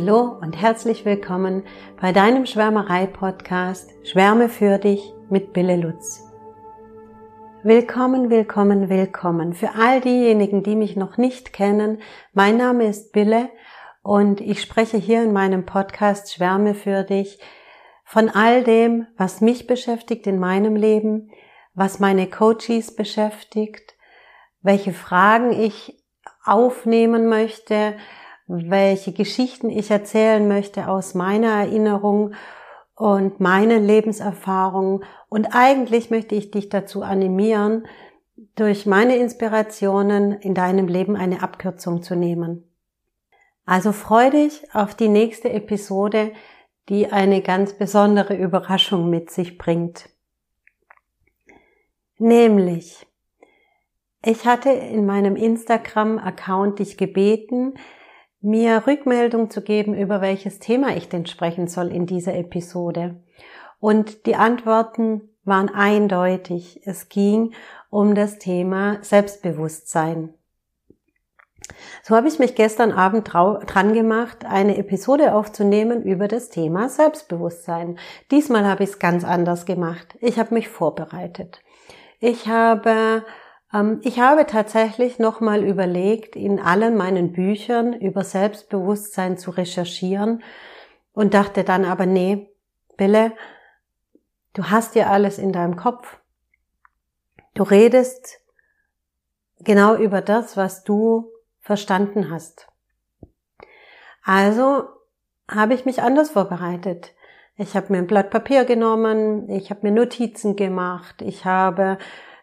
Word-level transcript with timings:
Hallo 0.00 0.38
und 0.40 0.52
herzlich 0.52 1.04
willkommen 1.04 1.64
bei 2.00 2.12
deinem 2.12 2.46
Schwärmerei-Podcast 2.46 3.90
Schwärme 4.04 4.48
für 4.48 4.78
dich 4.78 5.12
mit 5.28 5.52
Bille 5.52 5.74
Lutz. 5.74 6.24
Willkommen, 7.64 8.30
willkommen, 8.30 8.90
willkommen. 8.90 9.54
Für 9.54 9.74
all 9.74 10.00
diejenigen, 10.00 10.62
die 10.62 10.76
mich 10.76 10.94
noch 10.94 11.16
nicht 11.16 11.52
kennen, 11.52 12.00
mein 12.32 12.56
Name 12.56 12.86
ist 12.86 13.12
Bille 13.12 13.50
und 14.04 14.40
ich 14.40 14.62
spreche 14.62 14.98
hier 14.98 15.24
in 15.24 15.32
meinem 15.32 15.66
Podcast 15.66 16.32
Schwärme 16.32 16.74
für 16.74 17.02
dich 17.02 17.40
von 18.04 18.28
all 18.28 18.62
dem, 18.62 19.08
was 19.16 19.40
mich 19.40 19.66
beschäftigt 19.66 20.28
in 20.28 20.38
meinem 20.38 20.76
Leben, 20.76 21.32
was 21.74 21.98
meine 21.98 22.28
Coaches 22.28 22.94
beschäftigt, 22.94 23.96
welche 24.62 24.92
Fragen 24.92 25.50
ich 25.50 26.00
aufnehmen 26.44 27.26
möchte, 27.26 27.94
welche 28.48 29.12
Geschichten 29.12 29.68
ich 29.68 29.90
erzählen 29.90 30.48
möchte 30.48 30.88
aus 30.88 31.14
meiner 31.14 31.48
Erinnerung 31.48 32.34
und 32.94 33.40
meinen 33.40 33.86
Lebenserfahrungen. 33.86 35.04
Und 35.28 35.54
eigentlich 35.54 36.10
möchte 36.10 36.34
ich 36.34 36.50
dich 36.50 36.70
dazu 36.70 37.02
animieren, 37.02 37.86
durch 38.56 38.86
meine 38.86 39.16
Inspirationen 39.16 40.32
in 40.32 40.54
deinem 40.54 40.88
Leben 40.88 41.16
eine 41.16 41.42
Abkürzung 41.42 42.02
zu 42.02 42.16
nehmen. 42.16 42.64
Also 43.66 43.92
freu 43.92 44.30
dich 44.30 44.74
auf 44.74 44.94
die 44.94 45.08
nächste 45.08 45.50
Episode, 45.50 46.32
die 46.88 47.12
eine 47.12 47.42
ganz 47.42 47.74
besondere 47.74 48.34
Überraschung 48.34 49.10
mit 49.10 49.30
sich 49.30 49.58
bringt. 49.58 50.08
Nämlich, 52.16 53.06
ich 54.24 54.46
hatte 54.46 54.70
in 54.70 55.04
meinem 55.04 55.36
Instagram-Account 55.36 56.78
dich 56.78 56.96
gebeten, 56.96 57.74
mir 58.40 58.86
Rückmeldung 58.86 59.50
zu 59.50 59.62
geben, 59.62 59.94
über 59.94 60.20
welches 60.20 60.58
Thema 60.58 60.96
ich 60.96 61.08
denn 61.08 61.26
sprechen 61.26 61.68
soll 61.68 61.88
in 61.88 62.06
dieser 62.06 62.34
Episode. 62.34 63.16
Und 63.80 64.26
die 64.26 64.36
Antworten 64.36 65.28
waren 65.44 65.68
eindeutig. 65.68 66.82
Es 66.84 67.08
ging 67.08 67.52
um 67.90 68.14
das 68.14 68.38
Thema 68.38 68.98
Selbstbewusstsein. 69.02 70.34
So 72.02 72.16
habe 72.16 72.28
ich 72.28 72.38
mich 72.38 72.54
gestern 72.54 72.92
Abend 72.92 73.32
dran 73.32 73.92
gemacht, 73.92 74.44
eine 74.44 74.78
Episode 74.78 75.34
aufzunehmen 75.34 76.02
über 76.02 76.28
das 76.28 76.48
Thema 76.48 76.88
Selbstbewusstsein. 76.88 77.98
Diesmal 78.30 78.66
habe 78.66 78.84
ich 78.84 78.90
es 78.90 78.98
ganz 78.98 79.24
anders 79.24 79.66
gemacht. 79.66 80.16
Ich 80.20 80.38
habe 80.38 80.54
mich 80.54 80.68
vorbereitet. 80.68 81.60
Ich 82.20 82.48
habe 82.48 83.24
ich 84.00 84.18
habe 84.18 84.46
tatsächlich 84.46 85.18
nochmal 85.18 85.62
überlegt, 85.62 86.36
in 86.36 86.58
allen 86.58 86.96
meinen 86.96 87.32
Büchern 87.32 87.92
über 87.92 88.24
Selbstbewusstsein 88.24 89.36
zu 89.36 89.50
recherchieren 89.50 90.42
und 91.12 91.34
dachte 91.34 91.64
dann 91.64 91.84
aber, 91.84 92.06
nee, 92.06 92.50
Bille, 92.96 93.32
du 94.54 94.64
hast 94.64 94.94
ja 94.94 95.08
alles 95.10 95.38
in 95.38 95.52
deinem 95.52 95.76
Kopf. 95.76 96.18
Du 97.54 97.62
redest 97.62 98.40
genau 99.60 99.96
über 99.96 100.22
das, 100.22 100.56
was 100.56 100.84
du 100.84 101.30
verstanden 101.60 102.30
hast. 102.30 102.68
Also 104.24 104.84
habe 105.50 105.74
ich 105.74 105.84
mich 105.84 106.02
anders 106.02 106.30
vorbereitet. 106.30 107.14
Ich 107.56 107.76
habe 107.76 107.92
mir 107.92 107.98
ein 107.98 108.06
Blatt 108.06 108.30
Papier 108.30 108.64
genommen, 108.64 109.50
ich 109.50 109.70
habe 109.70 109.86
mir 109.86 109.92
Notizen 109.92 110.54
gemacht, 110.56 111.20
ich 111.22 111.44
habe 111.44 111.98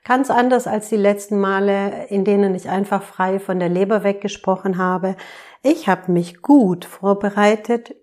Ganz 0.05 0.29
anders 0.29 0.67
als 0.67 0.87
die 0.89 0.97
letzten 0.97 1.39
Male, 1.39 2.05
in 2.07 2.23
denen 2.23 2.55
ich 2.55 2.69
einfach 2.69 3.03
frei 3.03 3.39
von 3.39 3.59
der 3.59 3.69
Leber 3.69 4.03
weggesprochen 4.03 4.77
habe. 4.77 5.17
Ich 5.63 5.89
habe 5.89 6.11
mich 6.11 6.41
gut 6.41 6.85
vorbereitet 6.85 7.95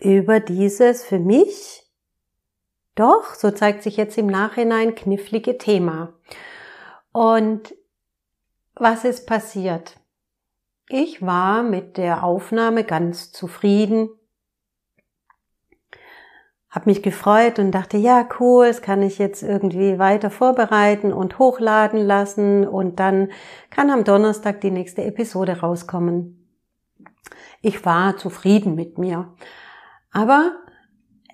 über 0.00 0.40
dieses 0.40 1.04
für 1.04 1.18
mich 1.18 1.86
doch, 2.96 3.34
so 3.34 3.50
zeigt 3.50 3.82
sich 3.82 3.98
jetzt 3.98 4.16
im 4.16 4.26
Nachhinein, 4.26 4.94
knifflige 4.94 5.58
Thema. 5.58 6.14
Und 7.12 7.74
was 8.74 9.04
ist 9.04 9.26
passiert? 9.26 10.00
Ich 10.88 11.20
war 11.20 11.62
mit 11.62 11.98
der 11.98 12.24
Aufnahme 12.24 12.84
ganz 12.84 13.32
zufrieden 13.32 14.08
habe 16.76 16.90
mich 16.90 17.02
gefreut 17.02 17.58
und 17.58 17.70
dachte, 17.70 17.96
ja, 17.96 18.28
cool, 18.38 18.66
das 18.66 18.82
kann 18.82 19.02
ich 19.02 19.18
jetzt 19.18 19.42
irgendwie 19.42 19.98
weiter 19.98 20.28
vorbereiten 20.28 21.10
und 21.10 21.38
hochladen 21.38 21.98
lassen 21.98 22.68
und 22.68 23.00
dann 23.00 23.30
kann 23.70 23.88
am 23.88 24.04
Donnerstag 24.04 24.60
die 24.60 24.70
nächste 24.70 25.02
Episode 25.02 25.60
rauskommen. 25.60 26.46
Ich 27.62 27.86
war 27.86 28.18
zufrieden 28.18 28.74
mit 28.74 28.98
mir, 28.98 29.32
aber 30.12 30.52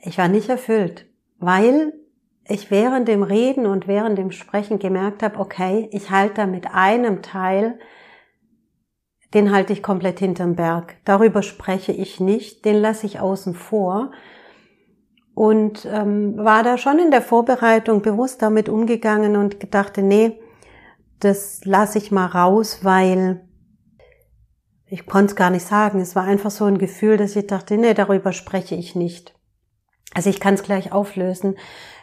ich 0.02 0.16
war 0.16 0.28
nicht 0.28 0.48
erfüllt, 0.48 1.06
weil 1.38 1.92
ich 2.46 2.70
während 2.70 3.08
dem 3.08 3.24
Reden 3.24 3.66
und 3.66 3.88
während 3.88 4.18
dem 4.18 4.30
Sprechen 4.30 4.78
gemerkt 4.78 5.24
habe, 5.24 5.40
okay, 5.40 5.88
ich 5.90 6.12
halte 6.12 6.34
da 6.34 6.46
mit 6.46 6.68
einem 6.72 7.20
Teil, 7.20 7.80
den 9.34 9.50
halte 9.50 9.72
ich 9.72 9.82
komplett 9.82 10.20
hinterm 10.20 10.54
Berg. 10.54 10.98
Darüber 11.04 11.42
spreche 11.42 11.90
ich 11.90 12.20
nicht, 12.20 12.64
den 12.64 12.76
lasse 12.76 13.06
ich 13.06 13.18
außen 13.18 13.54
vor 13.54 14.12
und 15.34 15.86
ähm, 15.90 16.36
war 16.36 16.62
da 16.62 16.76
schon 16.76 16.98
in 16.98 17.10
der 17.10 17.22
Vorbereitung 17.22 18.02
bewusst 18.02 18.42
damit 18.42 18.68
umgegangen 18.68 19.36
und 19.36 19.60
gedachte, 19.60 20.02
nee, 20.02 20.40
das 21.20 21.64
lasse 21.64 21.98
ich 21.98 22.10
mal 22.10 22.26
raus, 22.26 22.80
weil 22.82 23.40
ich 24.86 25.06
konnte 25.06 25.32
es 25.32 25.36
gar 25.36 25.50
nicht 25.50 25.66
sagen. 25.66 26.00
Es 26.00 26.14
war 26.14 26.24
einfach 26.24 26.50
so 26.50 26.64
ein 26.66 26.76
Gefühl, 26.78 27.16
dass 27.16 27.36
ich 27.36 27.46
dachte, 27.46 27.78
nee, 27.78 27.94
darüber 27.94 28.32
spreche 28.32 28.74
ich 28.74 28.94
nicht. 28.94 29.34
Also 30.14 30.28
ich 30.28 30.40
kann 30.40 30.54
es 30.54 30.62
gleich 30.62 30.92
auflösen. 30.92 31.56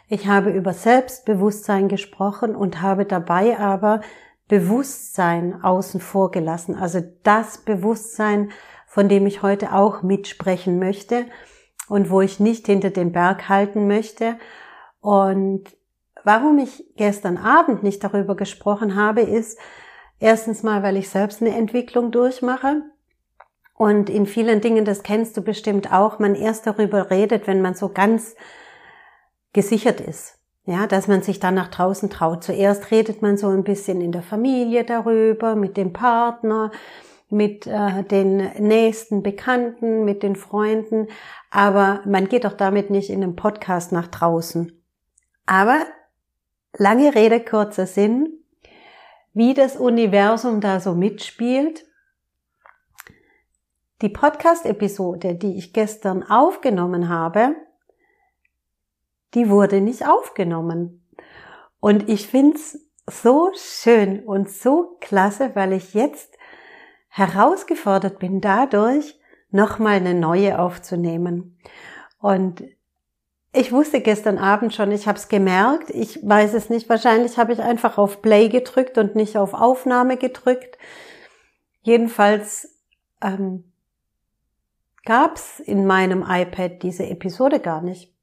Ich 0.08 0.26
habe 0.26 0.50
über 0.50 0.72
Selbstbewusstsein 0.72 1.86
gesprochen 1.86 2.56
und 2.56 2.82
habe 2.82 3.04
dabei 3.04 3.58
aber 3.58 4.00
Bewusstsein 4.48 5.62
außen 5.62 6.00
vor 6.00 6.32
gelassen. 6.32 6.74
Also 6.74 7.00
das 7.22 7.58
Bewusstsein, 7.58 8.50
von 8.88 9.08
dem 9.08 9.26
ich 9.26 9.42
heute 9.42 9.72
auch 9.72 10.02
mitsprechen 10.02 10.80
möchte 10.80 11.26
und 11.90 12.08
wo 12.08 12.20
ich 12.20 12.38
nicht 12.38 12.66
hinter 12.66 12.90
den 12.90 13.10
Berg 13.10 13.48
halten 13.48 13.88
möchte. 13.88 14.36
Und 15.00 15.64
warum 16.22 16.58
ich 16.58 16.84
gestern 16.96 17.36
Abend 17.36 17.82
nicht 17.82 18.04
darüber 18.04 18.36
gesprochen 18.36 18.94
habe, 18.94 19.22
ist 19.22 19.58
erstens 20.20 20.62
mal, 20.62 20.84
weil 20.84 20.96
ich 20.96 21.08
selbst 21.08 21.42
eine 21.42 21.54
Entwicklung 21.56 22.12
durchmache. 22.12 22.82
Und 23.74 24.08
in 24.08 24.26
vielen 24.26 24.60
Dingen, 24.60 24.84
das 24.84 25.02
kennst 25.02 25.36
du 25.36 25.42
bestimmt 25.42 25.92
auch, 25.92 26.20
man 26.20 26.36
erst 26.36 26.64
darüber 26.68 27.10
redet, 27.10 27.48
wenn 27.48 27.60
man 27.60 27.74
so 27.74 27.88
ganz 27.88 28.36
gesichert 29.52 30.00
ist. 30.00 30.38
Ja, 30.66 30.86
dass 30.86 31.08
man 31.08 31.22
sich 31.22 31.40
dann 31.40 31.54
nach 31.54 31.68
draußen 31.68 32.08
traut. 32.08 32.44
Zuerst 32.44 32.92
redet 32.92 33.20
man 33.20 33.36
so 33.36 33.48
ein 33.48 33.64
bisschen 33.64 34.00
in 34.00 34.12
der 34.12 34.22
Familie 34.22 34.84
darüber, 34.84 35.56
mit 35.56 35.76
dem 35.76 35.92
Partner, 35.92 36.70
mit 37.30 37.66
äh, 37.66 38.04
den 38.04 38.36
nächsten 38.58 39.22
Bekannten, 39.22 40.04
mit 40.04 40.22
den 40.22 40.36
Freunden, 40.36 41.08
aber 41.50 42.00
man 42.06 42.28
geht 42.28 42.44
doch 42.44 42.52
damit 42.52 42.90
nicht 42.90 43.10
in 43.10 43.22
einem 43.22 43.36
Podcast 43.36 43.92
nach 43.92 44.06
draußen. 44.06 44.72
Aber 45.46 45.84
lange 46.78 47.14
Rede, 47.14 47.40
kurzer 47.40 47.86
Sinn, 47.86 48.44
wie 49.32 49.54
das 49.54 49.76
Universum 49.76 50.60
da 50.60 50.80
so 50.80 50.94
mitspielt. 50.94 51.84
Die 54.00 54.08
Podcast-Episode, 54.08 55.34
die 55.34 55.58
ich 55.58 55.72
gestern 55.72 56.22
aufgenommen 56.22 57.08
habe, 57.08 57.56
die 59.34 59.50
wurde 59.50 59.80
nicht 59.80 60.06
aufgenommen. 60.06 61.06
Und 61.80 62.08
ich 62.08 62.26
find's 62.26 62.78
so 63.06 63.50
schön 63.54 64.20
und 64.24 64.50
so 64.50 64.96
klasse, 65.00 65.54
weil 65.54 65.72
ich 65.72 65.94
jetzt 65.94 66.36
herausgefordert 67.08 68.18
bin 68.18 68.40
dadurch, 68.40 69.19
nochmal 69.50 69.96
eine 69.96 70.14
neue 70.14 70.58
aufzunehmen. 70.58 71.58
Und 72.18 72.62
ich 73.52 73.72
wusste 73.72 74.00
gestern 74.00 74.38
Abend 74.38 74.74
schon, 74.74 74.92
ich 74.92 75.08
habe 75.08 75.18
es 75.18 75.28
gemerkt, 75.28 75.90
ich 75.90 76.20
weiß 76.22 76.54
es 76.54 76.70
nicht, 76.70 76.88
wahrscheinlich 76.88 77.36
habe 77.36 77.52
ich 77.52 77.60
einfach 77.60 77.98
auf 77.98 78.22
Play 78.22 78.48
gedrückt 78.48 78.96
und 78.96 79.16
nicht 79.16 79.36
auf 79.36 79.54
Aufnahme 79.54 80.16
gedrückt. 80.16 80.78
Jedenfalls 81.82 82.78
ähm, 83.20 83.72
gab 85.04 85.36
es 85.36 85.58
in 85.58 85.86
meinem 85.86 86.24
iPad 86.28 86.82
diese 86.82 87.06
Episode 87.06 87.58
gar 87.58 87.82
nicht. 87.82 88.14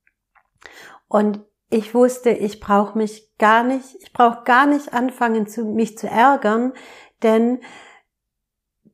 Und 1.09 1.41
ich 1.69 1.93
wusste, 1.93 2.29
ich 2.29 2.61
brauche 2.61 2.97
mich 2.97 3.35
gar 3.37 3.63
nicht, 3.63 3.95
ich 4.01 4.13
brauche 4.13 4.43
gar 4.45 4.65
nicht 4.65 4.93
anfangen, 4.93 5.47
zu, 5.47 5.65
mich 5.65 5.97
zu 5.97 6.07
ärgern, 6.07 6.73
denn 7.23 7.59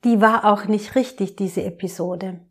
die 0.04 0.22
war 0.22 0.46
auch 0.46 0.66
nicht 0.66 0.96
richtig, 0.96 1.36
diese 1.36 1.64
Episode. 1.64 2.42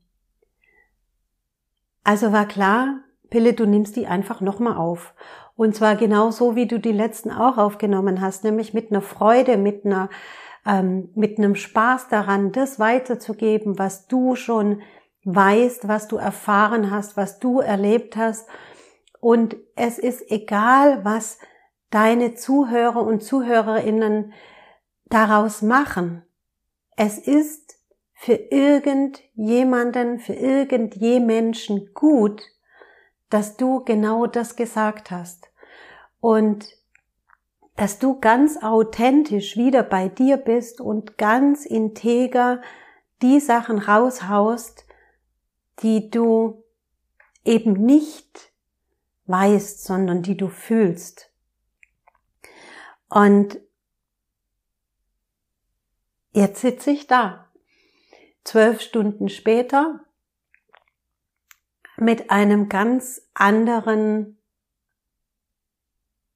Also 2.04 2.32
war 2.32 2.46
klar, 2.46 3.00
Pille, 3.30 3.52
du 3.52 3.66
nimmst 3.66 3.96
die 3.96 4.06
einfach 4.06 4.40
nochmal 4.40 4.76
auf. 4.76 5.14
Und 5.56 5.76
zwar 5.76 5.96
genau 5.96 6.30
so, 6.30 6.56
wie 6.56 6.66
du 6.66 6.78
die 6.78 6.92
letzten 6.92 7.30
auch 7.30 7.58
aufgenommen 7.58 8.20
hast, 8.20 8.44
nämlich 8.44 8.74
mit 8.74 8.90
einer 8.90 9.02
Freude, 9.02 9.56
mit 9.56 9.84
einer, 9.84 10.08
ähm, 10.66 11.10
mit 11.14 11.38
einem 11.38 11.54
Spaß 11.54 12.08
daran, 12.08 12.52
das 12.52 12.78
weiterzugeben, 12.78 13.78
was 13.78 14.06
du 14.06 14.34
schon 14.34 14.82
weißt, 15.24 15.88
was 15.88 16.08
du 16.08 16.16
erfahren 16.16 16.90
hast, 16.90 17.16
was 17.16 17.38
du 17.38 17.60
erlebt 17.60 18.16
hast. 18.16 18.48
Und 19.20 19.56
es 19.76 19.98
ist 19.98 20.30
egal, 20.30 21.04
was 21.04 21.38
deine 21.90 22.34
Zuhörer 22.34 23.02
und 23.02 23.22
Zuhörerinnen 23.22 24.32
daraus 25.04 25.62
machen. 25.62 26.24
Es 26.96 27.18
ist 27.18 27.78
für 28.14 28.34
irgendjemanden, 28.34 30.20
für 30.20 30.34
irgendje 30.34 31.20
Menschen 31.20 31.92
gut, 31.94 32.42
dass 33.30 33.56
du 33.56 33.84
genau 33.84 34.26
das 34.26 34.56
gesagt 34.56 35.10
hast. 35.10 35.50
Und 36.20 36.66
dass 37.76 37.98
du 37.98 38.20
ganz 38.20 38.62
authentisch 38.62 39.56
wieder 39.56 39.82
bei 39.82 40.08
dir 40.08 40.36
bist 40.36 40.80
und 40.80 41.18
ganz 41.18 41.64
integer 41.64 42.60
die 43.22 43.40
Sachen 43.40 43.78
raushaust, 43.78 44.84
die 45.82 46.10
du 46.10 46.62
eben 47.44 47.72
nicht 47.72 48.52
weißt, 49.26 49.84
sondern 49.84 50.22
die 50.22 50.36
du 50.36 50.48
fühlst. 50.48 51.32
Und 53.08 53.58
jetzt 56.32 56.60
sitze 56.60 56.90
ich 56.90 57.06
da, 57.06 57.50
zwölf 58.44 58.80
Stunden 58.80 59.28
später, 59.28 60.00
mit 61.96 62.30
einem 62.30 62.68
ganz 62.68 63.28
anderen 63.34 64.38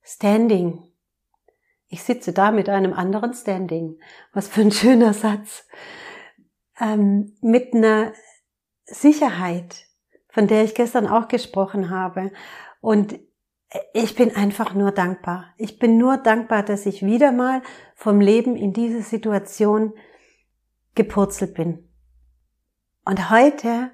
Standing. 0.02 0.92
Ich 1.88 2.02
sitze 2.02 2.32
da 2.32 2.50
mit 2.50 2.68
einem 2.68 2.92
anderen 2.92 3.32
Standing. 3.34 3.98
Was 4.32 4.48
für 4.48 4.60
ein 4.60 4.72
schöner 4.72 5.12
Satz. 5.12 5.66
Ähm, 6.78 7.36
mit 7.40 7.74
einer 7.74 8.12
Sicherheit, 8.84 9.86
von 10.28 10.46
der 10.46 10.62
ich 10.64 10.74
gestern 10.74 11.08
auch 11.08 11.28
gesprochen 11.28 11.90
habe. 11.90 12.32
Und 12.80 13.18
ich 13.92 14.14
bin 14.14 14.34
einfach 14.34 14.74
nur 14.74 14.92
dankbar. 14.92 15.46
Ich 15.56 15.78
bin 15.78 15.98
nur 15.98 16.18
dankbar, 16.18 16.62
dass 16.62 16.86
ich 16.86 17.04
wieder 17.04 17.32
mal 17.32 17.62
vom 17.94 18.20
Leben 18.20 18.56
in 18.56 18.72
diese 18.72 19.02
Situation 19.02 19.92
gepurzelt 20.94 21.54
bin. 21.54 21.88
Und 23.04 23.30
heute 23.30 23.90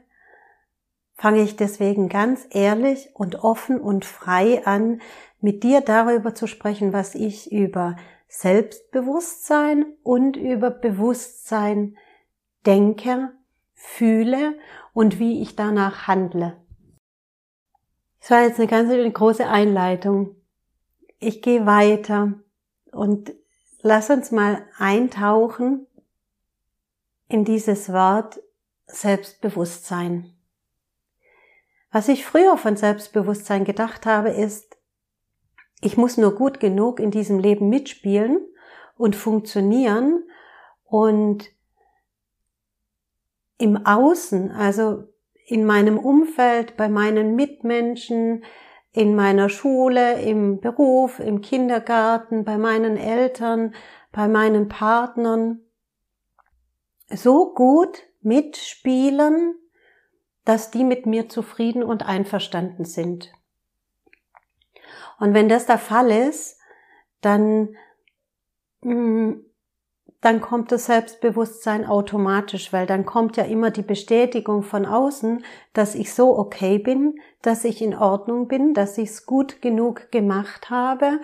fange 1.14 1.42
ich 1.42 1.56
deswegen 1.56 2.08
ganz 2.08 2.46
ehrlich 2.50 3.10
und 3.14 3.36
offen 3.36 3.80
und 3.80 4.04
frei 4.04 4.66
an, 4.66 5.00
mit 5.40 5.62
dir 5.64 5.80
darüber 5.80 6.34
zu 6.34 6.46
sprechen, 6.46 6.92
was 6.92 7.14
ich 7.14 7.50
über 7.52 7.96
Selbstbewusstsein 8.28 9.84
und 10.02 10.36
über 10.36 10.70
Bewusstsein 10.70 11.96
denke, 12.64 13.32
fühle 13.74 14.56
und 14.94 15.18
wie 15.18 15.42
ich 15.42 15.56
danach 15.56 16.06
handle. 16.06 16.61
Es 18.22 18.30
war 18.30 18.42
jetzt 18.42 18.60
eine 18.60 18.68
ganz 18.68 19.14
große 19.14 19.48
Einleitung. 19.48 20.36
Ich 21.18 21.42
gehe 21.42 21.66
weiter 21.66 22.34
und 22.92 23.34
lass 23.80 24.10
uns 24.10 24.30
mal 24.30 24.64
eintauchen 24.78 25.88
in 27.28 27.44
dieses 27.44 27.92
Wort 27.92 28.40
Selbstbewusstsein. 28.86 30.36
Was 31.90 32.06
ich 32.06 32.24
früher 32.24 32.56
von 32.56 32.76
Selbstbewusstsein 32.76 33.64
gedacht 33.64 34.06
habe, 34.06 34.28
ist, 34.30 34.76
ich 35.80 35.96
muss 35.96 36.16
nur 36.16 36.36
gut 36.36 36.60
genug 36.60 37.00
in 37.00 37.10
diesem 37.10 37.40
Leben 37.40 37.70
mitspielen 37.70 38.40
und 38.96 39.16
funktionieren 39.16 40.22
und 40.84 41.50
im 43.58 43.84
Außen, 43.84 44.52
also 44.52 45.11
in 45.46 45.64
meinem 45.64 45.98
Umfeld, 45.98 46.76
bei 46.76 46.88
meinen 46.88 47.34
Mitmenschen, 47.34 48.44
in 48.92 49.14
meiner 49.14 49.48
Schule, 49.48 50.20
im 50.20 50.60
Beruf, 50.60 51.18
im 51.18 51.40
Kindergarten, 51.40 52.44
bei 52.44 52.58
meinen 52.58 52.96
Eltern, 52.96 53.74
bei 54.12 54.28
meinen 54.28 54.68
Partnern, 54.68 55.60
so 57.08 57.54
gut 57.54 58.02
mitspielen, 58.20 59.54
dass 60.44 60.70
die 60.70 60.84
mit 60.84 61.06
mir 61.06 61.28
zufrieden 61.28 61.82
und 61.82 62.04
einverstanden 62.04 62.84
sind. 62.84 63.32
Und 65.18 65.34
wenn 65.34 65.48
das 65.48 65.66
der 65.66 65.78
Fall 65.78 66.10
ist, 66.10 66.58
dann, 67.20 67.76
mm, 68.80 69.34
dann 70.22 70.40
kommt 70.40 70.70
das 70.70 70.86
Selbstbewusstsein 70.86 71.84
automatisch, 71.84 72.72
weil 72.72 72.86
dann 72.86 73.04
kommt 73.04 73.36
ja 73.36 73.42
immer 73.42 73.72
die 73.72 73.82
Bestätigung 73.82 74.62
von 74.62 74.86
außen, 74.86 75.44
dass 75.72 75.96
ich 75.96 76.14
so 76.14 76.38
okay 76.38 76.78
bin, 76.78 77.16
dass 77.42 77.64
ich 77.64 77.82
in 77.82 77.94
Ordnung 77.94 78.46
bin, 78.46 78.72
dass 78.72 78.98
ich 78.98 79.10
es 79.10 79.26
gut 79.26 79.60
genug 79.60 80.12
gemacht 80.12 80.70
habe. 80.70 81.20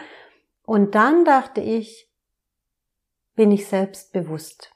Und 0.65 0.97
dann 0.97 1.25
dachte 1.25 1.61
ich, 1.61 2.11
bin 3.37 3.53
ich 3.53 3.69
selbstbewusst. 3.69 4.73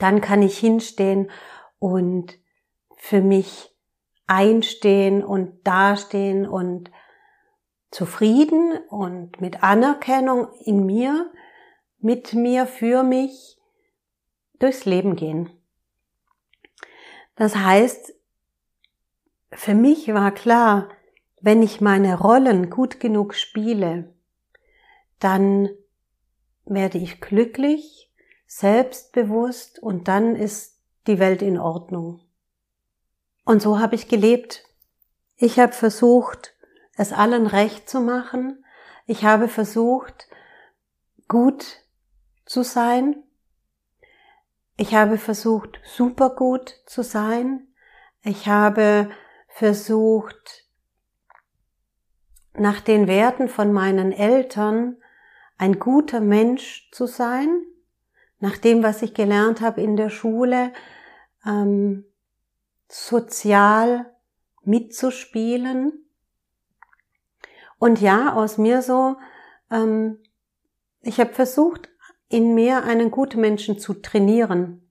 Dann 0.00 0.20
kann 0.20 0.42
ich 0.42 0.58
hinstehen 0.58 1.30
und 1.78 2.40
für 2.96 3.20
mich 3.20 3.72
einstehen 4.26 5.22
und 5.22 5.64
dastehen 5.64 6.44
und 6.46 6.90
zufrieden 7.92 8.76
und 8.88 9.40
mit 9.40 9.62
Anerkennung 9.62 10.48
in 10.64 10.84
mir, 10.84 11.30
mit 12.00 12.34
mir, 12.34 12.66
für 12.66 13.02
mich 13.02 13.58
durchs 14.58 14.84
Leben 14.84 15.16
gehen. 15.16 15.50
Das 17.36 17.56
heißt, 17.56 18.14
für 19.52 19.74
mich 19.74 20.08
war 20.12 20.32
klar, 20.32 20.88
wenn 21.40 21.62
ich 21.62 21.80
meine 21.80 22.18
Rollen 22.18 22.70
gut 22.70 23.00
genug 23.00 23.34
spiele, 23.34 24.12
dann 25.20 25.68
werde 26.64 26.98
ich 26.98 27.20
glücklich, 27.20 28.10
selbstbewusst 28.46 29.78
und 29.78 30.08
dann 30.08 30.34
ist 30.34 30.80
die 31.06 31.18
Welt 31.18 31.42
in 31.42 31.58
Ordnung. 31.58 32.20
Und 33.44 33.62
so 33.62 33.78
habe 33.78 33.94
ich 33.94 34.08
gelebt. 34.08 34.64
Ich 35.36 35.58
habe 35.58 35.72
versucht, 35.72 36.54
es 36.96 37.12
allen 37.12 37.46
recht 37.46 37.88
zu 37.88 38.00
machen. 38.00 38.64
Ich 39.06 39.24
habe 39.24 39.48
versucht, 39.48 40.28
gut 41.28 41.82
zu 42.48 42.64
sein. 42.64 43.22
Ich 44.76 44.94
habe 44.94 45.18
versucht, 45.18 45.80
super 45.84 46.30
gut 46.30 46.82
zu 46.86 47.02
sein. 47.02 47.68
Ich 48.22 48.48
habe 48.48 49.10
versucht, 49.48 50.66
nach 52.54 52.80
den 52.80 53.06
Werten 53.06 53.48
von 53.48 53.72
meinen 53.72 54.12
Eltern 54.12 54.96
ein 55.58 55.78
guter 55.78 56.20
Mensch 56.20 56.90
zu 56.90 57.06
sein, 57.06 57.62
nach 58.40 58.56
dem, 58.56 58.82
was 58.82 59.02
ich 59.02 59.14
gelernt 59.14 59.60
habe 59.60 59.80
in 59.80 59.96
der 59.96 60.10
Schule, 60.10 60.72
ähm, 61.44 62.04
sozial 62.88 64.12
mitzuspielen, 64.62 66.08
und 67.78 68.00
ja, 68.00 68.32
aus 68.34 68.58
mir 68.58 68.82
so, 68.82 69.16
ähm, 69.70 70.18
ich 71.00 71.20
habe 71.20 71.32
versucht, 71.32 71.88
in 72.28 72.54
mir 72.54 72.84
einen 72.84 73.10
guten 73.10 73.40
Menschen 73.40 73.78
zu 73.78 73.94
trainieren. 73.94 74.88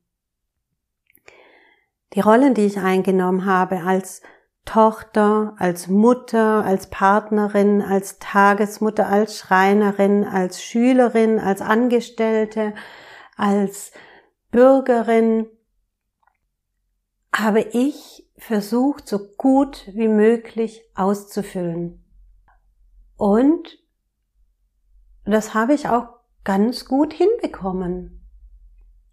Die 2.13 2.19
Rollen, 2.19 2.53
die 2.53 2.65
ich 2.65 2.79
eingenommen 2.79 3.45
habe 3.45 3.81
als 3.81 4.21
Tochter, 4.65 5.55
als 5.57 5.87
Mutter, 5.87 6.65
als 6.65 6.89
Partnerin, 6.89 7.81
als 7.81 8.19
Tagesmutter, 8.19 9.07
als 9.07 9.37
Schreinerin, 9.37 10.25
als 10.25 10.61
Schülerin, 10.61 11.39
als 11.39 11.61
Angestellte, 11.61 12.73
als 13.37 13.91
Bürgerin, 14.51 15.47
habe 17.33 17.61
ich 17.61 18.29
versucht, 18.37 19.07
so 19.07 19.19
gut 19.37 19.89
wie 19.93 20.07
möglich 20.07 20.83
auszufüllen. 20.95 22.03
Und 23.15 23.79
das 25.25 25.53
habe 25.53 25.73
ich 25.73 25.87
auch 25.87 26.16
ganz 26.47 26.85
gut 26.85 27.13
hinbekommen. 27.13 28.25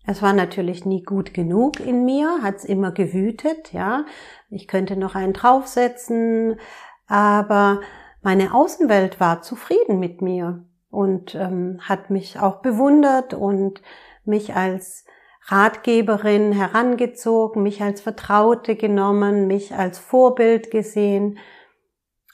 Es 0.07 0.23
war 0.23 0.33
natürlich 0.33 0.85
nie 0.85 1.03
gut 1.03 1.35
genug 1.35 1.81
in 1.81 2.05
mir, 2.05 2.43
hat 2.43 2.57
es 2.57 2.65
immer 2.65 2.93
gewütet, 2.93 3.73
ja. 3.73 4.05
Ich 4.51 4.69
könnte 4.69 4.97
noch 4.97 5.15
einen 5.15 5.33
draufsetzen, 5.33 6.61
aber 7.07 7.81
meine 8.23 8.55
Außenwelt 8.55 9.19
war 9.19 9.43
zufrieden 9.43 9.99
mit 9.99 10.23
mir 10.23 10.65
und 10.91 11.35
ähm, 11.35 11.81
hat 11.83 12.11
mich 12.11 12.39
auch 12.39 12.63
bewundert 12.63 13.35
und 13.35 13.83
mich 14.25 14.55
als 14.55 15.05
Ratgeberin 15.47 16.53
herangezogen, 16.53 17.63
mich 17.63 17.83
als 17.83 18.01
Vertraute 18.01 18.77
genommen, 18.77 19.47
mich 19.47 19.75
als 19.75 19.99
Vorbild 19.99 20.71
gesehen 20.71 21.39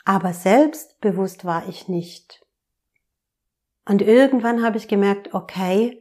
aber 0.05 0.33
selbstbewusst 0.33 1.45
war 1.45 1.69
ich 1.69 1.89
nicht. 1.89 2.45
Und 3.91 4.03
irgendwann 4.03 4.63
habe 4.63 4.77
ich 4.77 4.87
gemerkt, 4.87 5.35
okay, 5.35 6.01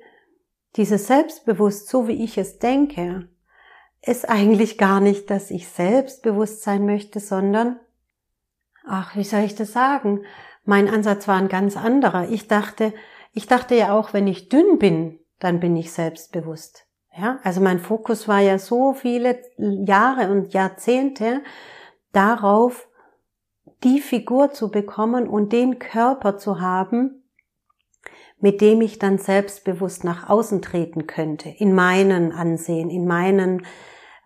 dieses 0.75 1.07
Selbstbewusst, 1.07 1.89
so 1.89 2.07
wie 2.07 2.23
ich 2.23 2.37
es 2.37 2.59
denke, 2.59 3.27
ist 4.03 4.29
eigentlich 4.29 4.77
gar 4.77 4.99
nicht, 4.99 5.31
dass 5.31 5.49
ich 5.49 5.67
selbstbewusst 5.67 6.61
sein 6.61 6.85
möchte, 6.85 7.19
sondern, 7.19 7.79
ach, 8.85 9.15
wie 9.15 9.23
soll 9.23 9.39
ich 9.39 9.55
das 9.55 9.73
sagen? 9.73 10.23
Mein 10.65 10.87
Ansatz 10.87 11.27
war 11.27 11.37
ein 11.37 11.47
ganz 11.47 11.75
anderer. 11.75 12.29
Ich 12.29 12.47
dachte, 12.47 12.93
ich 13.33 13.47
dachte 13.47 13.73
ja 13.73 13.97
auch, 13.97 14.13
wenn 14.13 14.27
ich 14.27 14.49
dünn 14.49 14.77
bin, 14.77 15.17
dann 15.39 15.59
bin 15.59 15.75
ich 15.75 15.91
selbstbewusst. 15.91 16.85
Ja, 17.17 17.39
also 17.41 17.59
mein 17.59 17.79
Fokus 17.79 18.27
war 18.27 18.39
ja 18.39 18.59
so 18.59 18.93
viele 18.93 19.41
Jahre 19.57 20.29
und 20.29 20.53
Jahrzehnte 20.53 21.41
darauf, 22.11 22.87
die 23.83 23.99
Figur 23.99 24.51
zu 24.51 24.69
bekommen 24.69 25.27
und 25.27 25.53
den 25.53 25.79
Körper 25.79 26.37
zu 26.37 26.61
haben, 26.61 27.18
mit 28.41 28.61
dem 28.61 28.81
ich 28.81 28.99
dann 28.99 29.17
selbstbewusst 29.17 30.03
nach 30.03 30.29
außen 30.29 30.61
treten 30.61 31.07
könnte, 31.07 31.49
in 31.49 31.73
meinen 31.73 32.31
Ansehen, 32.31 32.89
in 32.89 33.05
meinen 33.05 33.65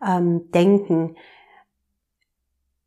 ähm, 0.06 0.52
Denken. 0.52 1.18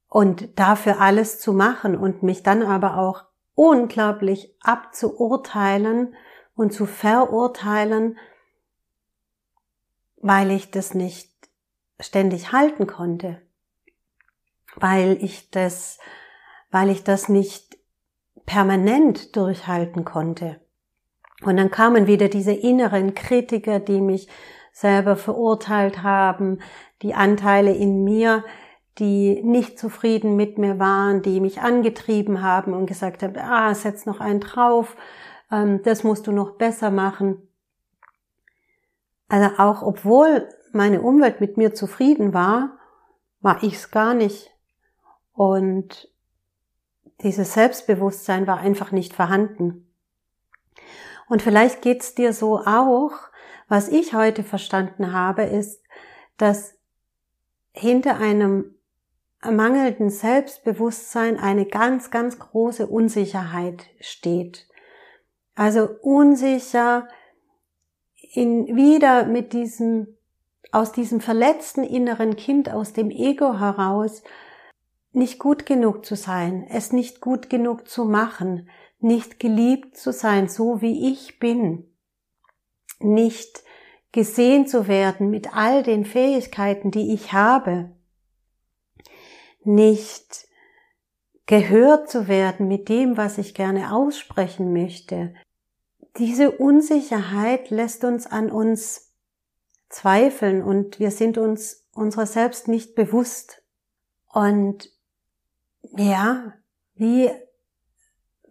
Und 0.09 0.59
dafür 0.59 1.01
alles 1.01 1.41
zu 1.41 1.53
machen 1.53 1.97
und 1.97 2.23
mich 2.23 2.43
dann 2.43 2.63
aber 2.63 2.99
auch 2.99 3.25
unglaublich 3.55 4.55
abzuurteilen 4.61 6.15
und 6.55 6.73
zu 6.73 6.87
verurteilen, 6.87 8.19
weil 10.19 10.51
ich 10.53 10.71
das 10.71 10.95
nicht 10.95 11.33
ständig 11.99 12.53
halten 12.53 12.87
konnte, 12.87 13.43
weil 14.77 15.19
ich 15.23 15.51
das, 15.51 15.99
weil 16.71 16.91
ich 16.91 17.05
das 17.05 17.29
nicht 17.29 17.77
permanent 18.45 19.37
durchhalten 19.37 20.05
konnte. 20.05 20.61
Und 21.47 21.57
dann 21.57 21.71
kamen 21.71 22.07
wieder 22.07 22.29
diese 22.29 22.53
inneren 22.53 23.15
Kritiker, 23.15 23.79
die 23.81 24.01
mich 24.01 24.29
selber 24.73 25.17
verurteilt 25.17 26.03
haben, 26.03 26.59
die 27.03 27.15
Anteile 27.15 27.73
in 27.73 28.05
mir, 28.05 28.45
die 28.99 29.43
nicht 29.43 29.79
zufrieden 29.79 30.37
mit 30.37 30.59
mir 30.59 30.79
waren, 30.79 31.23
die 31.23 31.41
mich 31.41 31.61
angetrieben 31.61 32.43
haben 32.43 32.75
und 32.75 32.87
gesagt 32.87 33.23
haben, 33.23 33.37
ah, 33.37 33.75
setz 33.75 34.07
noch 34.07 34.21
einen 34.21 34.41
drauf, 34.41 34.97
ähm, 35.51 35.83
das 35.83 36.03
musst 36.03 36.27
du 36.27 36.33
noch 36.33 36.57
besser 36.57 36.91
machen. 36.91 37.49
Also 39.29 39.51
auch 39.59 39.83
obwohl 39.83 40.49
meine 40.73 41.01
Umwelt 41.01 41.41
mit 41.41 41.57
mir 41.57 41.75
zufrieden 41.75 42.35
war, 42.35 42.79
war 43.41 43.63
ich 43.63 43.75
es 43.75 43.91
gar 43.91 44.15
nicht. 44.15 44.51
Und 45.33 46.09
dieses 47.23 47.55
Selbstbewusstsein 47.55 48.47
war 48.47 48.59
einfach 48.59 48.93
nicht 48.93 49.15
vorhanden. 49.15 49.86
Und 51.29 51.43
vielleicht 51.43 51.83
geht's 51.83 52.15
dir 52.15 52.33
so 52.33 52.59
auch. 52.59 53.13
Was 53.69 53.89
ich 53.89 54.15
heute 54.15 54.45
verstanden 54.45 55.13
habe, 55.13 55.43
ist, 55.43 55.83
dass 56.37 56.75
hinter 57.73 58.17
einem 58.17 58.77
mangelnden 59.43 60.11
Selbstbewusstsein 60.11 61.39
eine 61.39 61.67
ganz, 61.67 62.11
ganz 62.11 62.39
große 62.39 62.87
Unsicherheit 62.87 63.85
steht. 64.01 64.67
Also 65.55 65.89
unsicher 66.03 67.09
in 68.33 68.77
wieder 68.77 69.25
mit 69.25 69.53
diesem, 69.53 70.17
aus 70.73 70.93
diesem 70.93 71.21
verletzten 71.21 71.83
inneren 71.83 72.37
Kind, 72.37 72.71
aus 72.71 72.93
dem 72.93 73.11
Ego 73.11 73.59
heraus, 73.59 74.23
nicht 75.13 75.39
gut 75.39 75.65
genug 75.65 76.05
zu 76.05 76.15
sein, 76.15 76.67
es 76.69 76.93
nicht 76.93 77.21
gut 77.21 77.49
genug 77.49 77.89
zu 77.89 78.05
machen, 78.05 78.69
nicht 78.99 79.39
geliebt 79.39 79.97
zu 79.97 80.13
sein, 80.13 80.49
so 80.49 80.81
wie 80.81 81.13
ich 81.13 81.39
bin, 81.39 81.85
nicht 82.99 83.63
gesehen 84.13 84.67
zu 84.67 84.89
werden 84.89 85.31
mit 85.31 85.55
all 85.55 85.83
den 85.83 86.05
Fähigkeiten, 86.05 86.91
die 86.91 87.13
ich 87.13 87.33
habe, 87.33 87.95
nicht 89.63 90.47
gehört 91.47 92.11
zu 92.11 92.29
werden 92.29 92.69
mit 92.69 92.89
dem, 92.89 93.17
was 93.17 93.39
ich 93.39 93.55
gerne 93.55 93.95
aussprechen 93.95 94.73
möchte. 94.73 95.35
Diese 96.19 96.51
Unsicherheit 96.51 97.71
lässt 97.71 98.05
uns 98.05 98.27
an 98.27 98.51
uns 98.51 99.15
zweifeln 99.89 100.63
und 100.63 100.99
wir 100.99 101.11
sind 101.11 101.39
uns 101.39 101.87
unserer 101.93 102.27
selbst 102.27 102.69
nicht 102.69 102.95
bewusst. 102.95 103.63
Und 104.33 104.91
ja, 105.97 106.55
wie, 106.95 107.31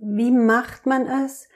wie 0.06 0.32
macht 0.32 0.86
man 0.86 1.08
es, 1.08 1.50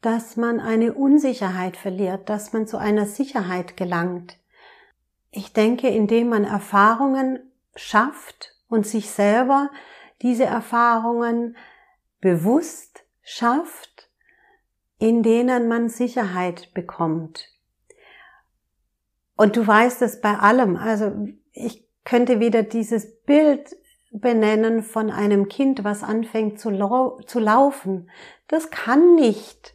dass 0.00 0.36
man 0.36 0.58
eine 0.58 0.94
Unsicherheit 0.94 1.76
verliert, 1.76 2.30
dass 2.30 2.52
man 2.54 2.66
zu 2.66 2.78
einer 2.78 3.04
Sicherheit 3.04 3.76
gelangt? 3.76 4.38
Ich 5.30 5.52
denke, 5.52 5.88
indem 5.88 6.30
man 6.30 6.44
Erfahrungen 6.44 7.52
schafft 7.76 8.56
und 8.68 8.86
sich 8.86 9.10
selber 9.10 9.70
diese 10.22 10.44
Erfahrungen 10.44 11.56
bewusst 12.20 13.04
schafft, 13.22 14.08
in 14.98 15.22
denen 15.22 15.68
man 15.68 15.88
Sicherheit 15.88 16.72
bekommt. 16.72 17.48
Und 19.36 19.56
du 19.56 19.66
weißt 19.66 20.02
es 20.02 20.20
bei 20.20 20.38
allem. 20.38 20.76
Also 20.76 21.28
ich 21.52 21.86
könnte 22.04 22.40
wieder 22.40 22.62
dieses 22.62 23.22
Bild 23.22 23.76
benennen 24.10 24.82
von 24.82 25.10
einem 25.10 25.48
Kind, 25.48 25.84
was 25.84 26.02
anfängt 26.02 26.58
zu, 26.58 26.70
lau 26.70 27.20
zu 27.26 27.38
laufen. 27.38 28.10
Das 28.48 28.70
kann 28.70 29.14
nicht 29.14 29.74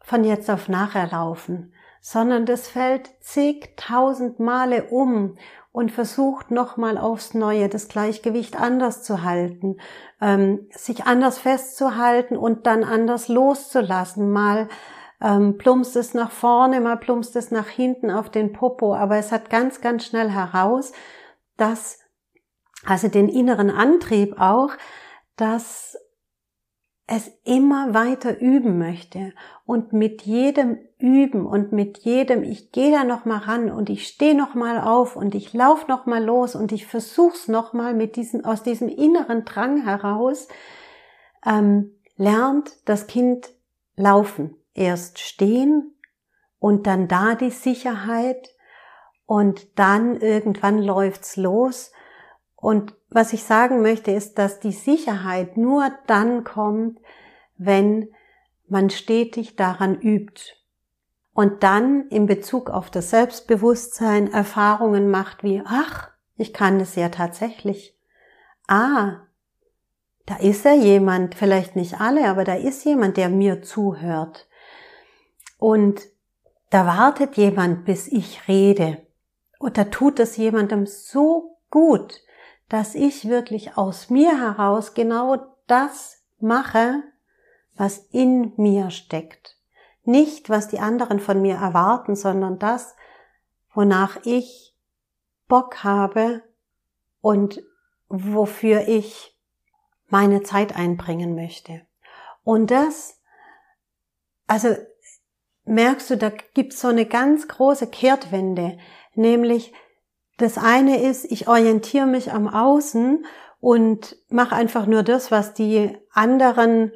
von 0.00 0.24
jetzt 0.24 0.48
auf 0.50 0.68
nachher 0.68 1.08
laufen, 1.08 1.74
sondern 2.00 2.46
das 2.46 2.68
fällt 2.68 3.10
zigtausend 3.20 4.40
Male 4.40 4.84
um 4.84 5.36
und 5.72 5.92
versucht 5.92 6.50
nochmal 6.50 6.96
aufs 6.96 7.34
Neue 7.34 7.68
das 7.68 7.88
Gleichgewicht 7.88 8.58
anders 8.58 9.02
zu 9.02 9.22
halten, 9.22 9.76
ähm, 10.20 10.66
sich 10.70 11.04
anders 11.04 11.38
festzuhalten 11.38 12.36
und 12.36 12.66
dann 12.66 12.84
anders 12.84 13.28
loszulassen. 13.28 14.30
Mal 14.30 14.68
ähm, 15.20 15.58
plumpst 15.58 15.96
es 15.96 16.14
nach 16.14 16.30
vorne, 16.30 16.80
mal 16.80 16.96
plumpst 16.96 17.36
es 17.36 17.50
nach 17.50 17.68
hinten 17.68 18.10
auf 18.10 18.30
den 18.30 18.52
Popo, 18.52 18.94
aber 18.94 19.16
es 19.16 19.32
hat 19.32 19.50
ganz, 19.50 19.80
ganz 19.80 20.04
schnell 20.04 20.30
heraus, 20.30 20.92
dass, 21.56 21.98
also 22.84 23.08
den 23.08 23.28
inneren 23.28 23.70
Antrieb 23.70 24.38
auch, 24.38 24.70
dass 25.36 25.96
es 27.10 27.30
immer 27.44 27.94
weiter 27.94 28.38
üben 28.38 28.78
möchte 28.78 29.32
und 29.64 29.94
mit 29.94 30.22
jedem 30.22 30.78
Üben 30.98 31.46
und 31.46 31.72
mit 31.72 31.98
jedem 31.98 32.42
ich 32.42 32.70
gehe 32.70 32.92
da 32.92 33.04
noch 33.04 33.24
mal 33.24 33.38
ran 33.38 33.70
und 33.70 33.88
ich 33.88 34.06
stehe 34.06 34.36
noch 34.36 34.54
mal 34.54 34.78
auf 34.78 35.16
und 35.16 35.34
ich 35.34 35.54
lauf 35.54 35.88
noch 35.88 36.04
mal 36.04 36.22
los 36.22 36.54
und 36.54 36.70
ich 36.70 36.86
versuch's 36.86 37.48
noch 37.48 37.72
mal 37.72 37.94
mit 37.94 38.16
diesem 38.16 38.44
aus 38.44 38.62
diesem 38.62 38.88
inneren 38.88 39.46
Drang 39.46 39.84
heraus 39.84 40.48
ähm, 41.46 41.98
lernt 42.16 42.76
das 42.84 43.06
Kind 43.06 43.48
laufen. 43.96 44.54
Erst 44.74 45.18
stehen 45.18 45.94
und 46.58 46.86
dann 46.86 47.08
da 47.08 47.34
die 47.34 47.50
Sicherheit 47.50 48.54
und 49.24 49.78
dann 49.78 50.20
irgendwann 50.20 50.78
läuft's 50.78 51.36
los 51.36 51.90
und 52.60 52.94
was 53.08 53.32
ich 53.32 53.44
sagen 53.44 53.82
möchte, 53.82 54.10
ist, 54.10 54.38
dass 54.38 54.60
die 54.60 54.72
Sicherheit 54.72 55.56
nur 55.56 55.92
dann 56.06 56.44
kommt, 56.44 56.98
wenn 57.56 58.08
man 58.66 58.90
stetig 58.90 59.56
daran 59.56 60.00
übt 60.00 60.42
und 61.32 61.62
dann 61.62 62.08
in 62.08 62.26
Bezug 62.26 62.68
auf 62.68 62.90
das 62.90 63.10
Selbstbewusstsein 63.10 64.32
Erfahrungen 64.32 65.08
macht 65.08 65.44
wie, 65.44 65.62
ach, 65.64 66.10
ich 66.36 66.52
kann 66.52 66.80
es 66.80 66.96
ja 66.96 67.08
tatsächlich. 67.08 67.96
Ah, 68.66 69.20
da 70.26 70.36
ist 70.36 70.64
ja 70.64 70.74
jemand, 70.74 71.36
vielleicht 71.36 71.76
nicht 71.76 72.00
alle, 72.00 72.28
aber 72.28 72.44
da 72.44 72.54
ist 72.54 72.84
jemand, 72.84 73.16
der 73.16 73.28
mir 73.28 73.62
zuhört. 73.62 74.48
Und 75.58 76.02
da 76.70 76.86
wartet 76.86 77.36
jemand, 77.36 77.84
bis 77.84 78.08
ich 78.08 78.46
rede. 78.48 79.06
Und 79.58 79.78
da 79.78 79.84
tut 79.84 80.20
es 80.20 80.36
jemandem 80.36 80.86
so 80.86 81.56
gut, 81.70 82.20
dass 82.68 82.94
ich 82.94 83.28
wirklich 83.28 83.76
aus 83.76 84.10
mir 84.10 84.38
heraus 84.40 84.94
genau 84.94 85.36
das 85.66 86.22
mache, 86.38 87.02
was 87.74 87.98
in 88.10 88.52
mir 88.56 88.90
steckt. 88.90 89.56
Nicht, 90.04 90.50
was 90.50 90.68
die 90.68 90.78
anderen 90.78 91.20
von 91.20 91.40
mir 91.40 91.56
erwarten, 91.56 92.16
sondern 92.16 92.58
das, 92.58 92.94
wonach 93.72 94.18
ich 94.24 94.74
Bock 95.46 95.84
habe 95.84 96.42
und 97.20 97.62
wofür 98.08 98.88
ich 98.88 99.38
meine 100.08 100.42
Zeit 100.42 100.74
einbringen 100.74 101.34
möchte. 101.34 101.82
Und 102.42 102.70
das, 102.70 103.20
also 104.46 104.74
merkst 105.64 106.10
du, 106.10 106.16
da 106.16 106.30
gibt's 106.54 106.80
so 106.80 106.88
eine 106.88 107.04
ganz 107.04 107.46
große 107.46 107.88
Kehrtwende, 107.88 108.78
nämlich 109.14 109.72
das 110.38 110.56
eine 110.56 111.02
ist, 111.02 111.30
ich 111.30 111.48
orientiere 111.48 112.06
mich 112.06 112.32
am 112.32 112.48
Außen 112.48 113.26
und 113.60 114.16
mache 114.30 114.54
einfach 114.54 114.86
nur 114.86 115.02
das, 115.02 115.30
was 115.30 115.52
die 115.52 115.96
anderen, 116.12 116.92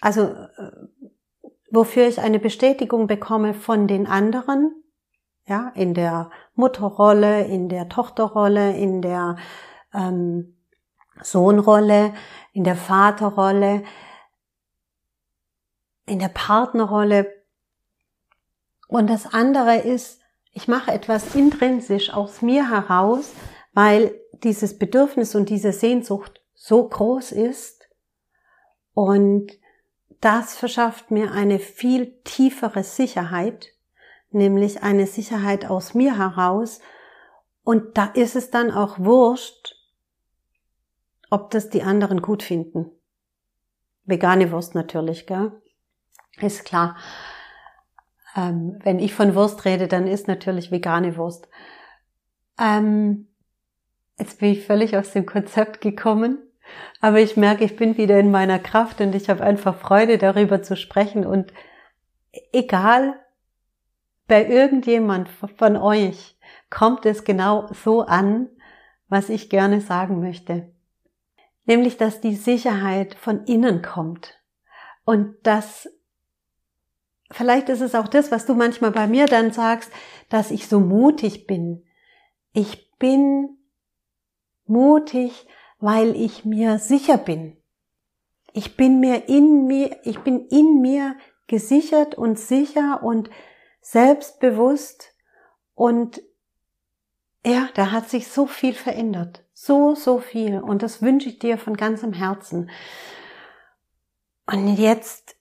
also 0.00 0.22
äh, 0.22 0.72
wofür 1.70 2.08
ich 2.08 2.20
eine 2.20 2.38
Bestätigung 2.38 3.06
bekomme 3.06 3.52
von 3.52 3.86
den 3.86 4.06
anderen, 4.06 4.82
ja, 5.46 5.70
in 5.74 5.92
der 5.94 6.30
Mutterrolle, 6.54 7.44
in 7.44 7.68
der 7.68 7.90
Tochterrolle, 7.90 8.74
in 8.76 9.02
der 9.02 9.36
ähm, 9.92 10.56
Sohnrolle, 11.22 12.14
in 12.52 12.64
der 12.64 12.76
Vaterrolle, 12.76 13.84
in 16.06 16.18
der 16.18 16.28
Partnerrolle. 16.28 17.30
Und 18.88 19.10
das 19.10 19.26
andere 19.26 19.76
ist, 19.76 20.17
ich 20.58 20.66
mache 20.66 20.90
etwas 20.90 21.36
intrinsisch 21.36 22.12
aus 22.12 22.42
mir 22.42 22.68
heraus, 22.68 23.30
weil 23.74 24.20
dieses 24.42 24.76
Bedürfnis 24.76 25.36
und 25.36 25.50
diese 25.50 25.72
Sehnsucht 25.72 26.42
so 26.52 26.88
groß 26.88 27.30
ist 27.30 27.88
und 28.92 29.52
das 30.20 30.56
verschafft 30.56 31.12
mir 31.12 31.30
eine 31.30 31.60
viel 31.60 32.20
tiefere 32.24 32.82
Sicherheit, 32.82 33.68
nämlich 34.32 34.82
eine 34.82 35.06
Sicherheit 35.06 35.64
aus 35.70 35.94
mir 35.94 36.18
heraus. 36.18 36.80
Und 37.62 37.96
da 37.96 38.06
ist 38.06 38.34
es 38.34 38.50
dann 38.50 38.72
auch 38.72 38.98
wurscht, 38.98 39.76
ob 41.30 41.52
das 41.52 41.70
die 41.70 41.84
anderen 41.84 42.20
gut 42.20 42.42
finden. 42.42 42.90
Vegane 44.06 44.50
Wurst 44.50 44.74
natürlich, 44.74 45.24
gell? 45.28 45.52
Ist 46.40 46.64
klar. 46.64 46.96
Ähm, 48.36 48.78
wenn 48.82 48.98
ich 48.98 49.14
von 49.14 49.34
Wurst 49.34 49.64
rede, 49.64 49.88
dann 49.88 50.06
ist 50.06 50.28
natürlich 50.28 50.70
vegane 50.70 51.16
Wurst. 51.16 51.48
Ähm, 52.58 53.28
jetzt 54.18 54.38
bin 54.38 54.52
ich 54.52 54.64
völlig 54.64 54.96
aus 54.96 55.12
dem 55.12 55.26
Konzept 55.26 55.80
gekommen. 55.80 56.38
Aber 57.00 57.20
ich 57.20 57.36
merke, 57.36 57.64
ich 57.64 57.76
bin 57.76 57.96
wieder 57.96 58.18
in 58.18 58.30
meiner 58.30 58.58
Kraft 58.58 59.00
und 59.00 59.14
ich 59.14 59.30
habe 59.30 59.42
einfach 59.42 59.76
Freude 59.76 60.18
darüber 60.18 60.62
zu 60.62 60.76
sprechen 60.76 61.24
und 61.24 61.52
egal 62.52 63.14
bei 64.26 64.46
irgendjemand 64.46 65.28
von 65.28 65.76
euch 65.76 66.36
kommt 66.70 67.06
es 67.06 67.24
genau 67.24 67.68
so 67.72 68.02
an, 68.02 68.48
was 69.08 69.30
ich 69.30 69.48
gerne 69.48 69.80
sagen 69.80 70.20
möchte. 70.20 70.70
Nämlich, 71.64 71.96
dass 71.96 72.20
die 72.20 72.34
Sicherheit 72.34 73.14
von 73.14 73.44
innen 73.44 73.80
kommt 73.82 74.38
und 75.04 75.34
dass 75.42 75.88
vielleicht 77.30 77.68
ist 77.68 77.80
es 77.80 77.94
auch 77.94 78.08
das, 78.08 78.30
was 78.30 78.46
du 78.46 78.54
manchmal 78.54 78.90
bei 78.90 79.06
mir 79.06 79.26
dann 79.26 79.52
sagst, 79.52 79.90
dass 80.28 80.50
ich 80.50 80.68
so 80.68 80.80
mutig 80.80 81.46
bin. 81.46 81.84
Ich 82.52 82.90
bin 82.98 83.58
mutig, 84.66 85.46
weil 85.78 86.16
ich 86.16 86.44
mir 86.44 86.78
sicher 86.78 87.18
bin. 87.18 87.56
Ich 88.52 88.76
bin 88.76 89.00
mir 89.00 89.28
in 89.28 89.66
mir, 89.66 89.98
ich 90.04 90.20
bin 90.20 90.46
in 90.48 90.80
mir 90.80 91.16
gesichert 91.46 92.14
und 92.14 92.38
sicher 92.38 93.02
und 93.02 93.30
selbstbewusst 93.80 95.14
und 95.74 96.20
ja, 97.44 97.68
da 97.74 97.92
hat 97.92 98.08
sich 98.08 98.28
so 98.28 98.46
viel 98.46 98.74
verändert. 98.74 99.44
So, 99.54 99.94
so 99.94 100.18
viel. 100.18 100.60
Und 100.60 100.82
das 100.82 101.02
wünsche 101.02 101.28
ich 101.28 101.38
dir 101.38 101.56
von 101.56 101.76
ganzem 101.76 102.12
Herzen. 102.12 102.70
Und 104.46 104.76
jetzt, 104.76 105.36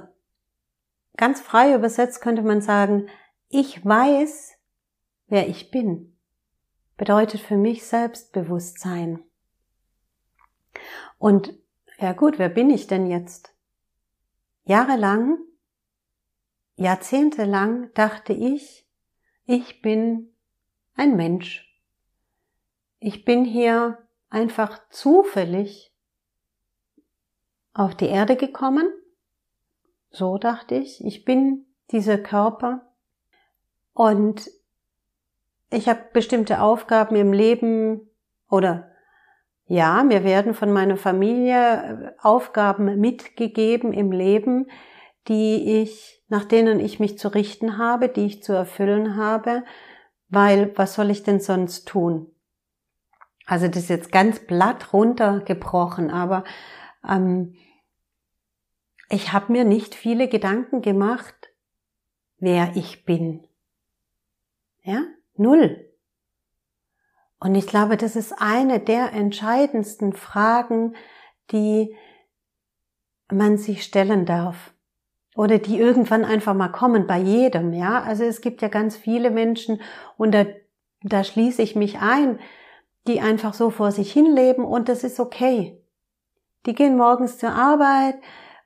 ganz 1.16 1.40
frei 1.40 1.74
übersetzt 1.74 2.20
könnte 2.20 2.42
man 2.42 2.60
sagen, 2.60 3.08
ich 3.48 3.84
weiß, 3.84 4.54
wer 5.26 5.48
ich 5.48 5.70
bin, 5.70 6.15
bedeutet 6.96 7.40
für 7.40 7.56
mich 7.56 7.84
Selbstbewusstsein. 7.84 9.22
Und 11.18 11.54
ja 11.98 12.12
gut, 12.12 12.38
wer 12.38 12.48
bin 12.48 12.70
ich 12.70 12.86
denn 12.86 13.06
jetzt? 13.06 13.54
Jahrelang, 14.64 15.38
jahrzehntelang 16.76 17.92
dachte 17.94 18.32
ich, 18.32 18.86
ich 19.44 19.80
bin 19.80 20.34
ein 20.94 21.16
Mensch. 21.16 21.62
Ich 22.98 23.24
bin 23.24 23.44
hier 23.44 23.98
einfach 24.28 24.88
zufällig 24.90 25.94
auf 27.72 27.94
die 27.94 28.08
Erde 28.08 28.36
gekommen. 28.36 28.88
So 30.10 30.38
dachte 30.38 30.74
ich, 30.74 31.04
ich 31.04 31.24
bin 31.24 31.66
dieser 31.90 32.18
Körper 32.18 32.92
und 33.92 34.50
ich 35.70 35.88
habe 35.88 36.00
bestimmte 36.12 36.60
Aufgaben 36.60 37.16
im 37.16 37.32
Leben 37.32 38.08
oder 38.48 38.90
ja, 39.68 40.04
mir 40.04 40.22
werden 40.22 40.54
von 40.54 40.72
meiner 40.72 40.96
Familie 40.96 41.56
äh, 41.56 42.22
Aufgaben 42.22 43.00
mitgegeben 43.00 43.92
im 43.92 44.12
Leben, 44.12 44.70
die 45.26 45.82
ich, 45.82 46.22
nach 46.28 46.44
denen 46.44 46.78
ich 46.78 47.00
mich 47.00 47.18
zu 47.18 47.28
richten 47.28 47.78
habe, 47.78 48.08
die 48.08 48.26
ich 48.26 48.44
zu 48.44 48.52
erfüllen 48.52 49.16
habe, 49.16 49.64
weil 50.28 50.72
was 50.76 50.94
soll 50.94 51.10
ich 51.10 51.24
denn 51.24 51.40
sonst 51.40 51.88
tun? 51.88 52.30
Also 53.44 53.66
das 53.66 53.84
ist 53.84 53.90
jetzt 53.90 54.12
ganz 54.12 54.40
platt 54.40 54.92
runtergebrochen, 54.92 56.10
aber 56.10 56.44
ähm, 57.08 57.56
ich 59.08 59.32
habe 59.32 59.52
mir 59.52 59.64
nicht 59.64 59.94
viele 59.94 60.28
Gedanken 60.28 60.82
gemacht, 60.82 61.52
wer 62.38 62.76
ich 62.76 63.04
bin. 63.04 63.46
Ja, 64.82 65.02
null. 65.38 65.86
Und 67.38 67.54
ich 67.54 67.66
glaube, 67.66 67.96
das 67.96 68.16
ist 68.16 68.34
eine 68.38 68.80
der 68.80 69.12
entscheidendsten 69.12 70.12
Fragen, 70.12 70.94
die 71.52 71.94
man 73.30 73.58
sich 73.58 73.82
stellen 73.82 74.24
darf. 74.24 74.72
Oder 75.34 75.58
die 75.58 75.78
irgendwann 75.78 76.24
einfach 76.24 76.54
mal 76.54 76.70
kommen 76.70 77.06
bei 77.06 77.18
jedem, 77.18 77.74
ja. 77.74 78.02
Also 78.02 78.24
es 78.24 78.40
gibt 78.40 78.62
ja 78.62 78.68
ganz 78.68 78.96
viele 78.96 79.30
Menschen 79.30 79.80
und 80.16 80.32
da, 80.32 80.46
da 81.02 81.24
schließe 81.24 81.60
ich 81.60 81.76
mich 81.76 81.98
ein, 81.98 82.38
die 83.06 83.20
einfach 83.20 83.52
so 83.52 83.70
vor 83.70 83.92
sich 83.92 84.12
hinleben 84.12 84.64
und 84.64 84.88
das 84.88 85.04
ist 85.04 85.20
okay. 85.20 85.78
Die 86.64 86.74
gehen 86.74 86.96
morgens 86.96 87.38
zur 87.38 87.50
Arbeit, 87.50 88.16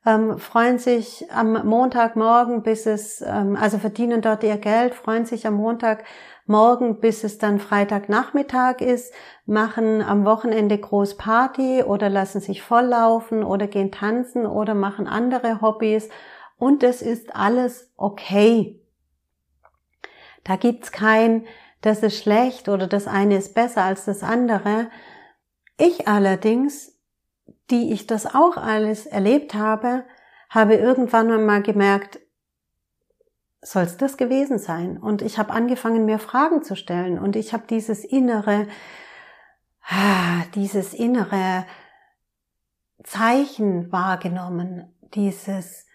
ähm, 0.07 0.39
freuen 0.39 0.79
sich 0.79 1.31
am 1.31 1.67
Montagmorgen, 1.67 2.63
bis 2.63 2.87
es, 2.87 3.21
ähm, 3.21 3.57
also 3.57 3.79
verdienen 3.79 4.23
dort 4.23 4.43
ihr 4.45 4.57
Geld, 4.57 4.95
freuen 4.95 5.27
sich 5.27 5.47
am 5.47 5.55
Montag 5.55 6.05
morgen, 6.47 7.01
bis 7.01 7.25
es 7.25 7.39
dann 7.39 7.59
Freitagnachmittag 7.59 8.81
ist, 8.81 9.13
machen 9.47 10.03
am 10.03 10.25
Wochenende 10.25 10.79
groß 10.79 11.17
Party 11.17 11.83
oder 11.83 12.09
lassen 12.09 12.41
sich 12.41 12.63
volllaufen 12.63 13.45
oder 13.45 13.67
gehen 13.67 13.93
tanzen 13.93 14.47
oder 14.47 14.75
machen 14.75 15.07
andere 15.07 15.61
Hobbys 15.61 16.09
und 16.59 16.83
es 16.83 17.03
ist 17.03 17.35
alles 17.35 17.93
okay. 17.97 18.81
Da 20.45 20.57
gibt's 20.57 20.93
kein, 20.93 21.47
das 21.81 22.03
ist 22.03 22.23
schlecht 22.23 22.69
oder 22.69 22.87
das 22.87 23.07
eine 23.07 23.37
ist 23.37 23.55
besser 23.55 23.83
als 23.83 24.05
das 24.05 24.23
andere. 24.23 24.91
Ich 25.79 26.09
allerdings, 26.09 26.99
die 27.71 27.93
ich 27.93 28.07
das 28.07 28.27
auch 28.35 28.57
alles 28.57 29.07
erlebt 29.07 29.55
habe, 29.55 30.05
habe 30.51 30.75
irgendwann 30.75 31.47
mal 31.47 31.63
gemerkt, 31.63 32.19
soll 33.63 33.83
es 33.83 33.97
das 33.97 34.17
gewesen 34.17 34.59
sein? 34.59 34.97
Und 34.97 35.23
ich 35.23 35.39
habe 35.39 35.53
angefangen, 35.53 36.05
mir 36.05 36.19
Fragen 36.19 36.63
zu 36.63 36.77
stellen. 36.77 37.19
Und 37.19 37.37
ich 37.37 37.53
habe 37.53 37.65
dieses 37.69 38.05
innere, 38.05 38.67
ah, 39.83 40.45
dieses 40.55 40.95
innere 40.95 41.67
Zeichen 43.05 43.93
wahrgenommen, 43.93 44.93
dieses, 45.15 45.87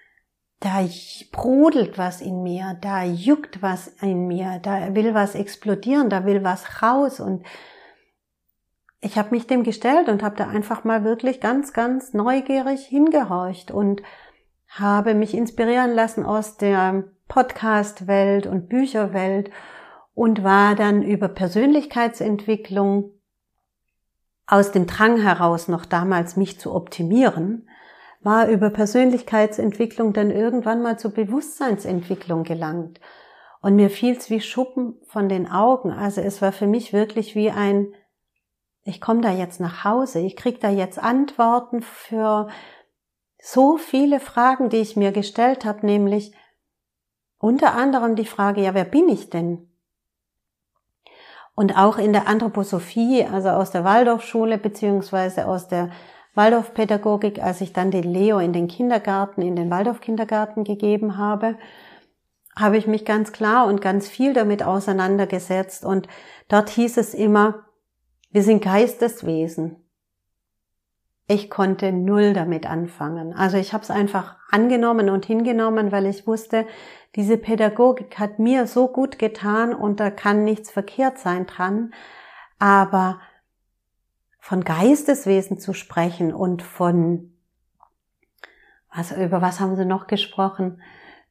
da 0.59 0.87
brodelt 1.31 1.97
was 1.97 2.21
in 2.21 2.43
mir, 2.43 2.77
da 2.81 3.03
juckt 3.03 3.61
was 3.61 3.87
in 3.87 4.27
mir, 4.27 4.59
da 4.61 4.93
will 4.95 5.13
was 5.13 5.35
explodieren, 5.35 6.09
da 6.09 6.25
will 6.25 6.43
was 6.43 6.81
raus. 6.81 7.19
Und 7.19 7.45
ich 9.01 9.17
habe 9.17 9.31
mich 9.31 9.47
dem 9.47 9.63
gestellt 9.63 10.09
und 10.09 10.23
habe 10.23 10.35
da 10.35 10.47
einfach 10.47 10.83
mal 10.83 11.03
wirklich 11.03 11.41
ganz, 11.41 11.73
ganz 11.73 12.13
neugierig 12.13 12.85
hingehorcht 12.85 13.71
und 13.71 14.01
habe 14.67 15.13
mich 15.13 15.35
inspirieren 15.35 15.93
lassen 15.93 16.25
aus 16.25 16.57
der 16.57 17.05
Podcast-Welt 17.27 18.47
und 18.47 18.69
Bücherwelt 18.69 19.51
und 20.13 20.43
war 20.43 20.75
dann 20.75 21.03
über 21.03 21.27
Persönlichkeitsentwicklung 21.27 23.11
aus 24.47 24.71
dem 24.71 24.87
Drang 24.87 25.21
heraus, 25.21 25.67
noch 25.67 25.85
damals 25.85 26.37
mich 26.37 26.59
zu 26.59 26.73
optimieren, 26.73 27.67
war 28.21 28.47
über 28.47 28.69
Persönlichkeitsentwicklung 28.69 30.13
dann 30.13 30.31
irgendwann 30.31 30.81
mal 30.81 30.97
zur 30.97 31.11
Bewusstseinsentwicklung 31.11 32.43
gelangt. 32.43 32.99
Und 33.61 33.75
mir 33.75 33.89
fiel's 33.89 34.29
wie 34.29 34.41
Schuppen 34.41 34.95
von 35.07 35.27
den 35.27 35.49
Augen. 35.49 35.91
Also 35.91 36.21
es 36.21 36.41
war 36.41 36.51
für 36.51 36.67
mich 36.67 36.93
wirklich 36.93 37.35
wie 37.35 37.49
ein, 37.49 37.93
ich 38.83 39.01
komme 39.01 39.21
da 39.21 39.31
jetzt 39.31 39.59
nach 39.59 39.83
Hause, 39.83 40.19
ich 40.19 40.35
krieg 40.35 40.59
da 40.59 40.69
jetzt 40.69 40.99
Antworten 40.99 41.81
für 41.81 42.47
so 43.39 43.77
viele 43.77 44.19
Fragen, 44.19 44.69
die 44.69 44.77
ich 44.77 44.95
mir 44.95 45.11
gestellt 45.11 45.65
habe, 45.65 45.85
nämlich 45.85 46.33
unter 47.45 47.75
anderem 47.75 48.15
die 48.15 48.25
Frage, 48.25 48.61
ja, 48.61 48.73
wer 48.73 48.85
bin 48.85 49.07
ich 49.07 49.29
denn? 49.29 49.69
Und 51.53 51.77
auch 51.77 51.99
in 51.99 52.11
der 52.11 52.27
Anthroposophie, 52.27 53.23
also 53.23 53.49
aus 53.49 53.69
der 53.69 53.83
Waldorfschule 53.83 54.57
beziehungsweise 54.57 55.47
aus 55.47 55.67
der 55.67 55.91
Waldorfpädagogik, 56.33 57.41
als 57.41 57.61
ich 57.61 57.71
dann 57.71 57.91
den 57.91 58.03
Leo 58.03 58.39
in 58.39 58.51
den 58.51 58.67
Kindergarten, 58.67 59.43
in 59.43 59.55
den 59.55 59.69
Waldorfkindergarten 59.69 60.63
gegeben 60.63 61.17
habe, 61.17 61.55
habe 62.57 62.77
ich 62.77 62.87
mich 62.87 63.05
ganz 63.05 63.31
klar 63.31 63.67
und 63.67 63.79
ganz 63.79 64.09
viel 64.09 64.33
damit 64.33 64.63
auseinandergesetzt. 64.63 65.85
Und 65.85 66.07
dort 66.47 66.69
hieß 66.69 66.97
es 66.97 67.13
immer, 67.13 67.65
wir 68.31 68.41
sind 68.41 68.63
Geisteswesen. 68.63 69.84
Ich 71.27 71.49
konnte 71.49 71.91
null 71.91 72.33
damit 72.33 72.67
anfangen. 72.69 73.33
Also 73.33 73.57
ich 73.57 73.73
habe 73.73 73.83
es 73.83 73.89
einfach 73.89 74.37
angenommen 74.51 75.09
und 75.09 75.25
hingenommen, 75.25 75.91
weil 75.91 76.05
ich 76.05 76.27
wusste, 76.27 76.67
diese 77.15 77.37
Pädagogik 77.37 78.19
hat 78.19 78.37
mir 78.37 78.67
so 78.67 78.87
gut 78.87 79.17
getan 79.17 79.73
und 79.73 79.99
da 79.99 80.11
kann 80.11 80.43
nichts 80.43 80.69
verkehrt 80.69 81.17
sein 81.17 81.47
dran. 81.47 81.93
Aber 82.59 83.19
von 84.39 84.63
Geisteswesen 84.63 85.57
zu 85.57 85.73
sprechen 85.73 86.31
und 86.31 86.61
von, 86.61 87.33
was, 88.93 89.11
über 89.11 89.41
was 89.41 89.59
haben 89.59 89.75
sie 89.75 89.85
noch 89.85 90.05
gesprochen? 90.05 90.79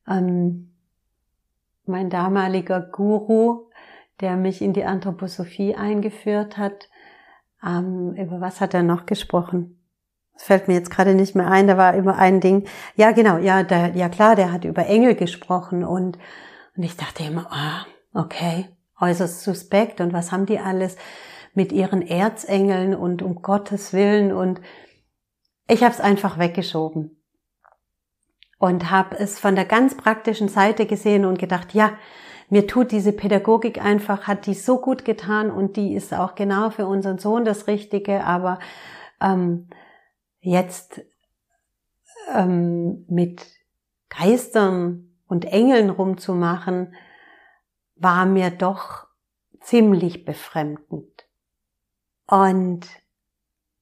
Ähm, 0.09 0.73
mein 1.87 2.11
damaliger 2.11 2.81
Guru, 2.81 3.71
der 4.21 4.37
mich 4.37 4.61
in 4.61 4.73
die 4.73 4.85
Anthroposophie 4.85 5.77
eingeführt 5.77 6.57
hat, 6.57 6.89
ähm, 7.65 8.15
über 8.17 8.41
was 8.41 8.61
hat 8.61 8.75
er 8.75 8.83
noch 8.83 9.07
gesprochen? 9.07 9.79
Das 10.35 10.45
fällt 10.45 10.69
mir 10.69 10.75
jetzt 10.75 10.91
gerade 10.91 11.15
nicht 11.15 11.35
mehr 11.35 11.51
ein, 11.51 11.67
da 11.69 11.77
war 11.77 11.95
immer 11.95 12.19
ein 12.19 12.41
Ding. 12.41 12.67
Ja, 12.97 13.13
genau, 13.13 13.39
ja, 13.39 13.63
der, 13.63 13.95
ja 13.95 14.09
klar, 14.09 14.37
der 14.37 14.53
hat 14.53 14.65
über 14.65 14.87
Engel 14.87 15.15
gesprochen 15.15 15.85
und, 15.85 16.19
und 16.77 16.83
ich 16.83 16.97
dachte 16.97 17.23
immer, 17.23 17.47
ah, 17.51 17.87
okay, 18.13 18.69
äußerst 19.01 19.43
suspekt. 19.43 20.01
Und 20.01 20.13
was 20.13 20.33
haben 20.33 20.47
die 20.47 20.59
alles 20.59 20.97
mit 21.55 21.73
ihren 21.73 22.03
Erzengeln 22.03 22.95
und 22.95 23.23
um 23.23 23.43
Gottes 23.43 23.93
Willen? 23.93 24.33
Und 24.33 24.61
ich 25.69 25.83
habe 25.83 25.95
es 25.95 26.01
einfach 26.01 26.39
weggeschoben 26.39 27.17
und 28.59 28.91
habe 28.91 29.17
es 29.19 29.39
von 29.39 29.55
der 29.55 29.65
ganz 29.65 29.97
praktischen 29.97 30.49
Seite 30.49 30.87
gesehen 30.87 31.25
und 31.25 31.39
gedacht, 31.39 31.75
ja, 31.75 31.93
mir 32.51 32.67
tut 32.67 32.93
diese 32.93 33.13
Pädagogik 33.13 33.83
einfach, 33.83 34.27
hat 34.27 34.47
die 34.47 34.55
so 34.55 34.79
gut 34.79 35.05
getan 35.05 35.51
und 35.51 35.77
die 35.77 35.95
ist 35.95 36.13
auch 36.13 36.35
genau 36.35 36.71
für 36.71 36.87
unseren 36.87 37.19
Sohn 37.19 37.45
das 37.45 37.67
Richtige, 37.67 38.25
aber 38.25 38.59
ähm, 39.21 39.69
jetzt 40.45 41.03
ähm, 42.33 43.05
mit 43.09 43.47
Geistern 44.09 45.11
und 45.27 45.45
Engeln 45.47 45.91
rumzumachen, 45.91 46.95
war 47.97 48.27
mir 48.27 48.51
doch 48.51 49.07
ziemlich 49.61 50.25
befremdend. 50.25 51.27
Und 52.27 52.87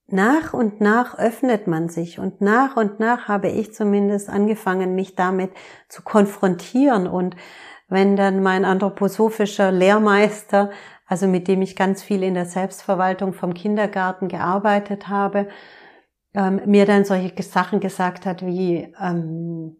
nach 0.06 0.52
und 0.52 0.80
nach 0.80 1.18
öffnet 1.18 1.66
man 1.66 1.88
sich 1.88 2.18
und 2.18 2.40
nach 2.40 2.76
und 2.76 3.00
nach 3.00 3.28
habe 3.28 3.48
ich 3.48 3.72
zumindest 3.72 4.28
angefangen, 4.28 4.94
mich 4.94 5.14
damit 5.14 5.52
zu 5.88 6.02
konfrontieren 6.02 7.06
und 7.06 7.36
wenn 7.88 8.16
dann 8.16 8.42
mein 8.42 8.64
anthroposophischer 8.64 9.70
Lehrmeister, 9.70 10.70
also 11.06 11.26
mit 11.26 11.48
dem 11.48 11.62
ich 11.62 11.76
ganz 11.76 12.02
viel 12.02 12.22
in 12.22 12.34
der 12.34 12.46
Selbstverwaltung 12.46 13.32
vom 13.32 13.54
Kindergarten 13.54 14.28
gearbeitet 14.28 15.08
habe, 15.08 15.48
ähm, 16.34 16.60
mir 16.66 16.86
dann 16.86 17.04
solche 17.04 17.42
Sachen 17.42 17.80
gesagt 17.80 18.26
hat, 18.26 18.44
wie 18.44 18.92
ähm, 19.00 19.76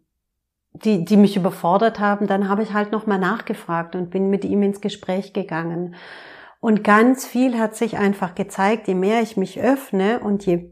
die, 0.73 1.05
die 1.05 1.17
mich 1.17 1.37
überfordert 1.37 1.99
haben, 1.99 2.27
dann 2.27 2.49
habe 2.49 2.63
ich 2.63 2.73
halt 2.73 2.91
nochmal 2.91 3.19
nachgefragt 3.19 3.95
und 3.95 4.09
bin 4.09 4.29
mit 4.29 4.43
ihm 4.43 4.63
ins 4.63 4.81
Gespräch 4.81 5.33
gegangen. 5.33 5.95
Und 6.59 6.83
ganz 6.83 7.25
viel 7.25 7.59
hat 7.59 7.75
sich 7.75 7.97
einfach 7.97 8.35
gezeigt, 8.35 8.87
je 8.87 8.95
mehr 8.95 9.21
ich 9.21 9.37
mich 9.37 9.59
öffne 9.61 10.19
und 10.19 10.45
je 10.45 10.71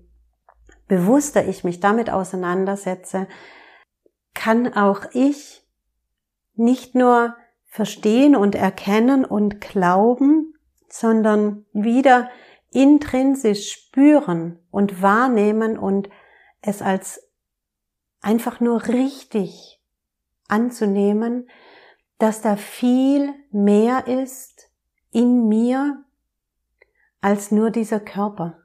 bewusster 0.87 1.45
ich 1.45 1.63
mich 1.63 1.79
damit 1.79 2.09
auseinandersetze, 2.09 3.27
kann 4.33 4.73
auch 4.73 5.05
ich 5.13 5.63
nicht 6.55 6.95
nur 6.95 7.35
verstehen 7.65 8.35
und 8.35 8.55
erkennen 8.55 9.25
und 9.25 9.61
glauben, 9.61 10.53
sondern 10.89 11.65
wieder 11.73 12.29
intrinsisch 12.71 13.71
spüren 13.71 14.59
und 14.71 15.01
wahrnehmen 15.01 15.77
und 15.77 16.09
es 16.61 16.81
als 16.81 17.29
einfach 18.21 18.59
nur 18.59 18.87
richtig 18.87 19.81
anzunehmen, 20.47 21.49
dass 22.17 22.41
da 22.41 22.55
viel 22.55 23.33
mehr 23.51 24.07
ist 24.07 24.69
in 25.11 25.47
mir 25.47 26.03
als 27.19 27.51
nur 27.51 27.71
dieser 27.71 27.99
Körper, 27.99 28.59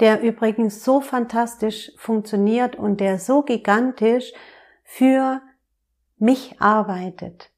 der 0.00 0.22
übrigens 0.22 0.84
so 0.84 1.00
fantastisch 1.00 1.92
funktioniert 1.98 2.76
und 2.76 3.00
der 3.00 3.18
so 3.18 3.42
gigantisch 3.42 4.32
für 4.82 5.42
mich 6.18 6.60
arbeitet. 6.60 7.50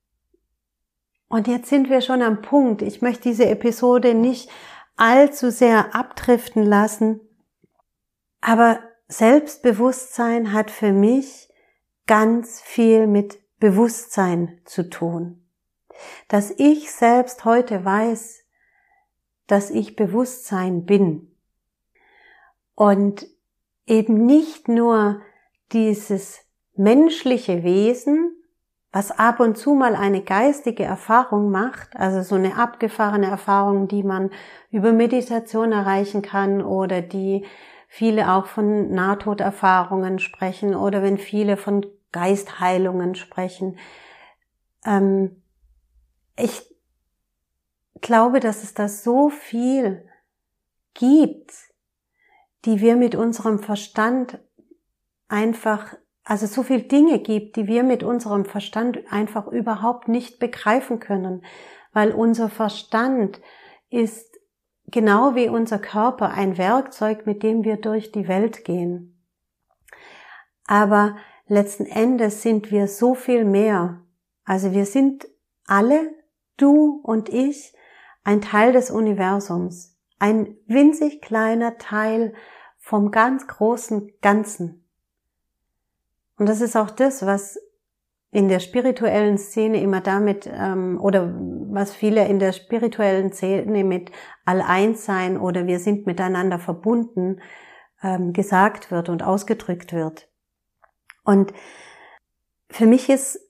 Und 1.28 1.46
jetzt 1.46 1.68
sind 1.68 1.90
wir 1.90 2.00
schon 2.00 2.22
am 2.22 2.40
Punkt. 2.40 2.80
Ich 2.80 3.02
möchte 3.02 3.28
diese 3.28 3.46
Episode 3.46 4.14
nicht 4.14 4.50
allzu 4.98 5.50
sehr 5.50 5.94
abdriften 5.94 6.64
lassen. 6.64 7.20
Aber 8.40 8.80
Selbstbewusstsein 9.08 10.52
hat 10.52 10.70
für 10.70 10.92
mich 10.92 11.48
ganz 12.06 12.60
viel 12.60 13.06
mit 13.06 13.38
Bewusstsein 13.58 14.60
zu 14.64 14.88
tun. 14.88 15.44
Dass 16.28 16.50
ich 16.50 16.92
selbst 16.92 17.44
heute 17.44 17.84
weiß, 17.84 18.44
dass 19.46 19.70
ich 19.70 19.96
Bewusstsein 19.96 20.84
bin. 20.84 21.34
Und 22.74 23.26
eben 23.86 24.26
nicht 24.26 24.68
nur 24.68 25.22
dieses 25.72 26.40
menschliche 26.74 27.64
Wesen, 27.64 28.37
was 28.90 29.10
ab 29.10 29.40
und 29.40 29.58
zu 29.58 29.74
mal 29.74 29.94
eine 29.94 30.22
geistige 30.22 30.84
Erfahrung 30.84 31.50
macht, 31.50 31.94
also 31.96 32.22
so 32.22 32.36
eine 32.36 32.56
abgefahrene 32.56 33.26
Erfahrung, 33.26 33.86
die 33.86 34.02
man 34.02 34.30
über 34.70 34.92
Meditation 34.92 35.72
erreichen 35.72 36.22
kann 36.22 36.62
oder 36.62 37.02
die 37.02 37.44
viele 37.86 38.32
auch 38.32 38.46
von 38.46 38.90
Nahtoderfahrungen 38.90 40.18
sprechen 40.18 40.74
oder 40.74 41.02
wenn 41.02 41.18
viele 41.18 41.56
von 41.56 41.84
Geistheilungen 42.12 43.14
sprechen. 43.14 43.78
Ähm, 44.84 45.42
ich 46.36 46.74
glaube, 48.00 48.40
dass 48.40 48.62
es 48.62 48.74
da 48.74 48.88
so 48.88 49.28
viel 49.28 50.08
gibt, 50.94 51.52
die 52.64 52.80
wir 52.80 52.96
mit 52.96 53.14
unserem 53.14 53.58
Verstand 53.58 54.38
einfach 55.28 55.94
also 56.28 56.44
so 56.44 56.62
viel 56.62 56.82
Dinge 56.82 57.20
gibt, 57.20 57.56
die 57.56 57.66
wir 57.66 57.82
mit 57.82 58.02
unserem 58.02 58.44
Verstand 58.44 58.98
einfach 59.10 59.46
überhaupt 59.46 60.08
nicht 60.08 60.38
begreifen 60.38 61.00
können, 61.00 61.42
weil 61.94 62.12
unser 62.12 62.50
Verstand 62.50 63.40
ist 63.88 64.38
genau 64.88 65.34
wie 65.34 65.48
unser 65.48 65.78
Körper 65.78 66.30
ein 66.32 66.58
Werkzeug, 66.58 67.24
mit 67.24 67.42
dem 67.42 67.64
wir 67.64 67.78
durch 67.78 68.12
die 68.12 68.28
Welt 68.28 68.66
gehen. 68.66 69.24
Aber 70.66 71.16
letzten 71.46 71.86
Endes 71.86 72.42
sind 72.42 72.70
wir 72.70 72.88
so 72.88 73.14
viel 73.14 73.46
mehr. 73.46 74.02
Also 74.44 74.72
wir 74.72 74.84
sind 74.84 75.26
alle, 75.66 76.14
du 76.58 77.00
und 77.04 77.30
ich, 77.30 77.74
ein 78.22 78.42
Teil 78.42 78.74
des 78.74 78.90
Universums, 78.90 79.96
ein 80.18 80.58
winzig 80.66 81.22
kleiner 81.22 81.78
Teil 81.78 82.34
vom 82.76 83.12
ganz 83.12 83.46
großen 83.46 84.12
Ganzen. 84.20 84.84
Und 86.38 86.48
das 86.48 86.60
ist 86.60 86.76
auch 86.76 86.90
das, 86.90 87.26
was 87.26 87.58
in 88.30 88.48
der 88.48 88.60
spirituellen 88.60 89.38
Szene 89.38 89.80
immer 89.80 90.00
damit, 90.00 90.48
ähm, 90.52 91.00
oder 91.00 91.34
was 91.70 91.94
viele 91.94 92.26
in 92.28 92.38
der 92.38 92.52
spirituellen 92.52 93.32
Szene 93.32 93.84
mit 93.84 94.10
All-Eins-Sein 94.44 95.38
oder 95.38 95.66
wir 95.66 95.78
sind 95.78 96.06
miteinander 96.06 96.58
verbunden 96.58 97.40
ähm, 98.02 98.32
gesagt 98.32 98.90
wird 98.90 99.08
und 99.08 99.22
ausgedrückt 99.22 99.92
wird. 99.92 100.28
Und 101.24 101.52
für 102.70 102.86
mich 102.86 103.08
ist 103.08 103.40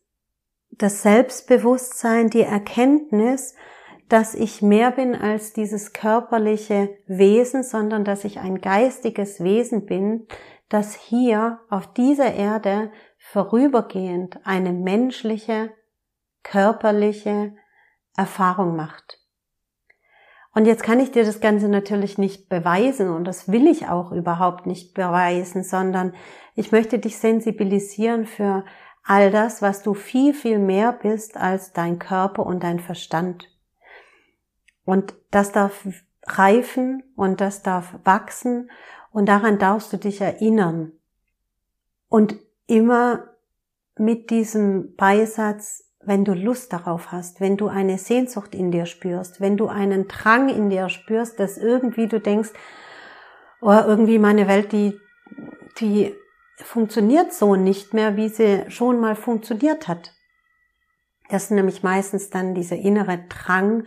das 0.71 1.03
Selbstbewusstsein 1.03 2.31
die 2.31 2.43
Erkenntnis, 2.43 3.55
dass 4.09 4.35
ich 4.35 4.63
mehr 4.63 4.91
bin 4.91 5.15
als 5.15 5.53
dieses 5.53 5.93
körperliche 5.93 6.97
Wesen, 7.07 7.63
sondern 7.63 8.05
dass 8.05 8.25
ich 8.25 8.39
ein 8.39 8.61
geistiges 8.61 9.43
Wesen 9.43 9.87
bin, 9.87 10.27
das 10.69 10.95
hier 10.95 11.61
auf 11.71 11.93
dieser 11.93 12.35
Erde 12.35 12.91
vorübergehend 13.19 14.41
eine 14.45 14.73
menschliche, 14.73 15.73
körperliche 16.43 17.55
Erfahrung 18.17 18.77
macht. 18.77 19.19
Und 20.55 20.67
jetzt 20.67 20.83
kann 20.83 20.99
ich 20.99 21.13
dir 21.13 21.25
das 21.25 21.41
Ganze 21.41 21.69
natürlich 21.69 22.19
nicht 22.19 22.49
beweisen 22.49 23.11
und 23.11 23.25
das 23.25 23.51
will 23.51 23.67
ich 23.67 23.89
auch 23.89 24.13
überhaupt 24.13 24.67
nicht 24.67 24.95
beweisen, 24.95 25.63
sondern 25.63 26.15
ich 26.55 26.73
möchte 26.73 26.99
dich 26.99 27.19
sensibilisieren 27.19 28.27
für 28.27 28.65
all 29.05 29.31
das, 29.31 29.63
was 29.63 29.83
du 29.83 29.95
viel, 29.95 30.35
viel 30.35 30.59
mehr 30.59 30.93
bist 30.93 31.37
als 31.37 31.73
dein 31.73 31.99
Körper 31.99 32.45
und 32.45 32.63
dein 32.63 32.81
Verstand. 32.81 33.49
Und 34.85 35.15
das 35.31 35.53
darf 35.53 35.87
reifen 36.27 37.03
und 37.15 37.41
das 37.41 37.63
darf 37.63 37.95
wachsen 38.05 38.71
und 39.11 39.27
daran 39.27 39.59
darfst 39.59 39.93
du 39.93 39.97
dich 39.97 40.21
erinnern. 40.21 40.93
Und 42.09 42.37
immer 42.67 43.25
mit 43.97 44.31
diesem 44.31 44.95
Beisatz, 44.97 45.85
wenn 46.01 46.25
du 46.25 46.33
Lust 46.33 46.73
darauf 46.73 47.13
hast, 47.13 47.41
wenn 47.41 47.57
du 47.57 47.69
eine 47.69 47.99
Sehnsucht 47.99 48.55
in 48.55 48.71
dir 48.71 48.87
spürst, 48.87 49.41
wenn 49.41 49.57
du 49.57 49.69
einen 49.69 50.09
Drang 50.09 50.49
in 50.49 50.71
dir 50.71 50.89
spürst, 50.89 51.39
dass 51.41 51.59
irgendwie 51.59 52.07
du 52.07 52.21
denkst, 52.21 52.51
oh, 53.61 53.73
irgendwie 53.73 54.19
meine 54.19 54.47
Welt, 54.49 54.73
die, 54.73 54.99
die 55.81 56.15
funktioniert 56.57 57.33
so 57.33 57.57
nicht 57.57 57.95
mehr, 57.95 58.17
wie 58.17 58.29
sie 58.29 58.65
schon 58.69 59.01
mal 59.01 59.17
funktioniert 59.17 59.89
hat. 59.89 60.13
Das 61.29 61.45
ist 61.45 61.51
nämlich 61.51 61.83
meistens 61.83 62.31
dann 62.31 62.55
dieser 62.55 62.77
innere 62.77 63.19
Drang 63.29 63.85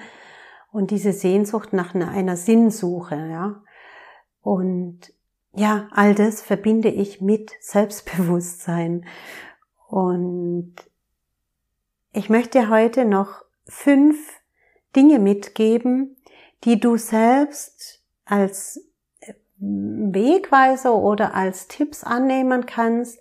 und 0.72 0.92
diese 0.92 1.12
Sehnsucht 1.12 1.74
nach 1.74 1.96
einer 1.96 2.38
Sinnsuche, 2.38 3.16
ja. 3.16 3.64
Und 4.42 5.14
ja, 5.54 5.88
all 5.92 6.16
das 6.16 6.42
verbinde 6.42 6.90
ich 6.90 7.22
mit 7.22 7.52
Selbstbewusstsein. 7.60 9.06
Und 9.88 10.76
ich 12.14 12.30
möchte 12.30 12.70
heute 12.70 13.06
noch 13.06 13.44
fünf 13.66 14.18
Dinge 14.96 15.20
mitgeben, 15.20 16.18
die 16.64 16.80
du 16.80 16.98
selbst 16.98 18.02
als 18.26 18.82
Wegweiser 19.58 20.96
oder 20.96 21.36
als 21.36 21.68
Tipps 21.68 22.04
annehmen 22.04 22.66
kannst, 22.66 23.20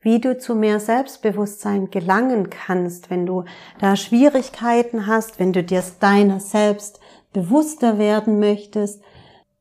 wie 0.00 0.20
du 0.20 0.38
zu 0.38 0.54
mehr 0.54 0.80
Selbstbewusstsein 0.80 1.90
gelangen 1.90 2.50
kannst, 2.50 3.10
wenn 3.10 3.26
du 3.26 3.44
da 3.80 3.96
Schwierigkeiten 3.96 5.06
hast, 5.06 5.38
wenn 5.38 5.52
du 5.52 5.62
dir 5.62 5.82
deiner 6.00 6.40
selbst 6.40 7.00
bewusster 7.32 7.98
werden 7.98 8.38
möchtest, 8.38 9.02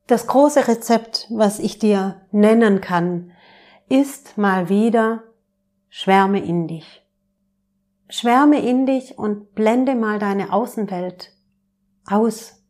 das 0.07 0.27
große 0.27 0.67
Rezept, 0.67 1.27
was 1.29 1.59
ich 1.59 1.79
dir 1.79 2.21
nennen 2.31 2.81
kann, 2.81 3.31
ist 3.89 4.37
mal 4.37 4.69
wieder 4.69 5.23
Schwärme 5.89 6.43
in 6.43 6.67
dich. 6.67 7.03
Schwärme 8.09 8.61
in 8.61 8.85
dich 8.85 9.17
und 9.17 9.55
blende 9.55 9.95
mal 9.95 10.19
deine 10.19 10.53
Außenwelt 10.53 11.31
aus 12.05 12.63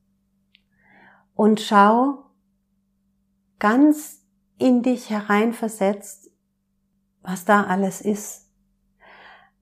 und 1.34 1.60
schau 1.60 2.26
ganz 3.60 4.26
in 4.58 4.82
dich 4.82 5.10
hereinversetzt, 5.10 6.32
was 7.22 7.44
da 7.44 7.64
alles 7.64 8.00
ist, 8.00 8.50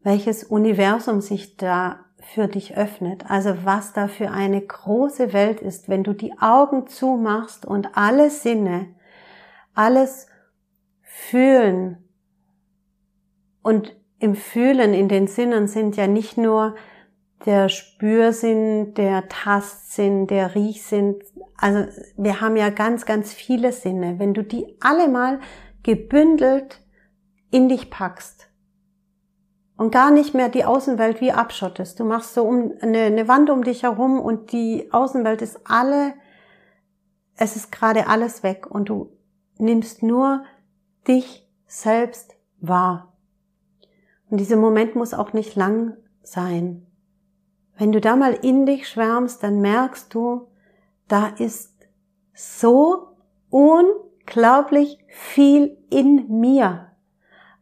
welches 0.02 0.44
Universum 0.44 1.22
sich 1.22 1.58
da 1.58 2.06
für 2.24 2.48
dich 2.48 2.76
öffnet. 2.76 3.30
Also 3.30 3.66
was 3.66 3.94
da 3.94 4.08
für 4.08 4.32
eine 4.32 4.62
große 4.62 5.34
Welt 5.34 5.62
ist, 5.62 5.90
wenn 5.90 6.04
du 6.04 6.14
die 6.14 6.34
Augen 6.40 6.88
zumachst 6.88 7.66
und 7.66 7.96
alle 7.98 8.30
Sinne, 8.30 8.88
alles 9.74 10.28
fühlen. 11.02 11.98
Und 13.62 13.96
im 14.20 14.36
Fühlen 14.36 14.94
in 14.94 15.10
den 15.10 15.28
Sinnen 15.28 15.68
sind 15.68 15.96
ja 15.96 16.08
nicht 16.08 16.38
nur 16.38 16.76
der 17.46 17.68
Spürsinn, 17.68 18.94
der 18.94 19.28
Tastsinn, 19.28 20.28
der 20.28 20.56
Riechsinn. 20.56 21.20
Also 21.58 21.86
wir 22.16 22.40
haben 22.40 22.56
ja 22.56 22.70
ganz, 22.70 23.06
ganz 23.06 23.34
viele 23.34 23.74
Sinne. 23.74 24.18
Wenn 24.18 24.34
du 24.34 24.44
die 24.44 24.78
alle 24.80 25.10
mal 25.10 25.40
gebündelt 25.84 26.82
in 27.52 27.68
dich 27.68 27.90
packst, 27.90 28.50
und 29.78 29.92
gar 29.92 30.12
nicht 30.12 30.34
mehr 30.34 30.50
die 30.50 30.66
Außenwelt 30.66 31.22
wie 31.22 31.32
abschottest. 31.32 32.00
Du 32.00 32.06
machst 32.06 32.34
so 32.34 32.44
um 32.44 32.74
eine, 32.82 33.00
eine 33.00 33.28
Wand 33.28 33.50
um 33.50 33.64
dich 33.64 33.84
herum 33.84 34.20
und 34.20 34.52
die 34.52 34.92
Außenwelt 34.92 35.42
ist 35.42 35.62
alle, 35.66 36.14
es 37.36 37.56
ist 37.56 37.72
gerade 37.72 38.08
alles 38.08 38.44
weg 38.44 38.68
und 38.70 38.90
du 38.90 39.12
nimmst 39.58 40.04
nur 40.04 40.44
dich 41.08 41.50
selbst 41.66 42.36
wahr. 42.60 43.14
Und 44.30 44.38
dieser 44.40 44.58
Moment 44.58 44.96
muss 44.96 45.14
auch 45.14 45.34
nicht 45.34 45.56
lang 45.56 45.98
sein. 46.22 46.86
Wenn 47.78 47.92
du 47.92 48.00
da 48.00 48.16
mal 48.16 48.34
in 48.34 48.66
dich 48.66 48.88
schwärmst, 48.88 49.44
dann 49.44 49.60
merkst 49.62 50.14
du, 50.14 50.48
da 51.08 51.28
ist 51.28 51.74
so 52.34 53.18
unglaublich 53.50 55.00
viel 55.08 55.78
in 55.90 56.40
mir, 56.40 56.92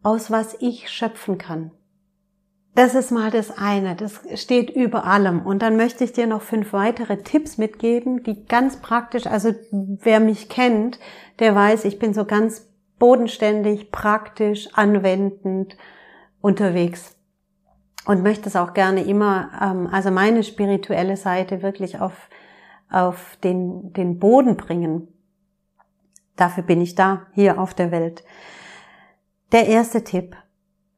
aus 0.03 0.31
was 0.31 0.55
ich 0.59 0.89
schöpfen 0.89 1.37
kann. 1.37 1.71
Das 2.73 2.95
ist 2.95 3.11
mal 3.11 3.31
das 3.31 3.57
eine, 3.57 3.95
das 3.95 4.21
steht 4.35 4.69
über 4.69 5.05
allem. 5.05 5.41
Und 5.45 5.61
dann 5.61 5.75
möchte 5.75 6.05
ich 6.05 6.13
dir 6.13 6.25
noch 6.25 6.41
fünf 6.41 6.71
weitere 6.71 7.17
Tipps 7.17 7.57
mitgeben, 7.57 8.23
die 8.23 8.45
ganz 8.45 8.77
praktisch, 8.77 9.27
also 9.27 9.53
wer 9.71 10.21
mich 10.21 10.47
kennt, 10.47 10.99
der 11.39 11.53
weiß, 11.53 11.83
ich 11.83 11.99
bin 11.99 12.13
so 12.13 12.23
ganz 12.23 12.69
bodenständig, 12.97 13.91
praktisch, 13.91 14.69
anwendend 14.73 15.75
unterwegs 16.39 17.17
und 18.05 18.23
möchte 18.23 18.47
es 18.47 18.55
auch 18.55 18.73
gerne 18.73 19.03
immer, 19.03 19.51
ähm, 19.61 19.87
also 19.91 20.11
meine 20.11 20.43
spirituelle 20.43 21.17
Seite 21.17 21.61
wirklich 21.61 21.99
auf, 21.99 22.29
auf 22.89 23.37
den, 23.43 23.91
den 23.93 24.17
Boden 24.17 24.55
bringen. 24.55 25.07
Dafür 26.35 26.63
bin 26.63 26.79
ich 26.79 26.95
da, 26.95 27.27
hier 27.33 27.59
auf 27.59 27.73
der 27.73 27.91
Welt. 27.91 28.23
Der 29.51 29.67
erste 29.67 30.03
Tipp. 30.03 30.35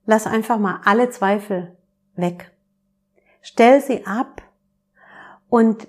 Lass 0.05 0.27
einfach 0.27 0.59
mal 0.59 0.81
alle 0.83 1.09
Zweifel 1.09 1.77
weg. 2.15 2.51
Stell 3.41 3.81
sie 3.81 4.05
ab 4.05 4.41
und 5.49 5.87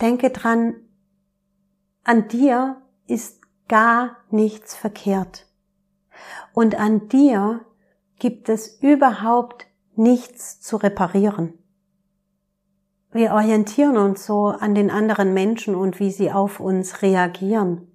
denke 0.00 0.30
dran, 0.30 0.76
an 2.04 2.28
dir 2.28 2.82
ist 3.06 3.40
gar 3.68 4.16
nichts 4.30 4.74
verkehrt. 4.74 5.46
Und 6.52 6.74
an 6.74 7.08
dir 7.08 7.64
gibt 8.18 8.48
es 8.48 8.80
überhaupt 8.80 9.66
nichts 9.94 10.60
zu 10.60 10.76
reparieren. 10.76 11.54
Wir 13.10 13.32
orientieren 13.32 13.96
uns 13.96 14.26
so 14.26 14.46
an 14.46 14.74
den 14.74 14.90
anderen 14.90 15.32
Menschen 15.32 15.74
und 15.74 15.98
wie 15.98 16.10
sie 16.10 16.30
auf 16.30 16.60
uns 16.60 17.02
reagieren. 17.02 17.90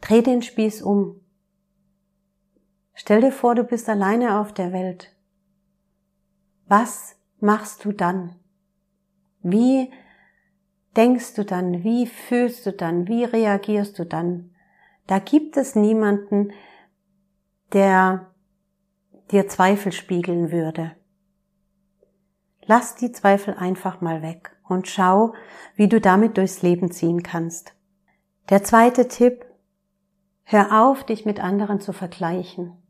Dreh 0.00 0.22
den 0.22 0.42
Spieß 0.42 0.82
um. 0.82 1.20
Stell 2.98 3.20
dir 3.20 3.30
vor, 3.30 3.54
du 3.54 3.62
bist 3.62 3.88
alleine 3.90 4.40
auf 4.40 4.54
der 4.54 4.72
Welt. 4.72 5.14
Was 6.66 7.14
machst 7.38 7.84
du 7.84 7.92
dann? 7.92 8.34
Wie 9.42 9.92
denkst 10.96 11.34
du 11.34 11.44
dann? 11.44 11.84
Wie 11.84 12.06
fühlst 12.06 12.64
du 12.64 12.72
dann? 12.72 13.06
Wie 13.06 13.24
reagierst 13.24 13.98
du 13.98 14.06
dann? 14.06 14.50
Da 15.06 15.18
gibt 15.18 15.58
es 15.58 15.76
niemanden, 15.76 16.52
der 17.74 18.32
dir 19.30 19.46
Zweifel 19.46 19.92
spiegeln 19.92 20.50
würde. 20.50 20.96
Lass 22.62 22.96
die 22.96 23.12
Zweifel 23.12 23.54
einfach 23.54 24.00
mal 24.00 24.22
weg 24.22 24.56
und 24.66 24.88
schau, 24.88 25.34
wie 25.74 25.88
du 25.88 26.00
damit 26.00 26.38
durchs 26.38 26.62
Leben 26.62 26.90
ziehen 26.90 27.22
kannst. 27.22 27.74
Der 28.48 28.64
zweite 28.64 29.06
Tipp, 29.06 29.44
hör 30.44 30.82
auf, 30.82 31.04
dich 31.04 31.26
mit 31.26 31.40
anderen 31.40 31.80
zu 31.80 31.92
vergleichen. 31.92 32.82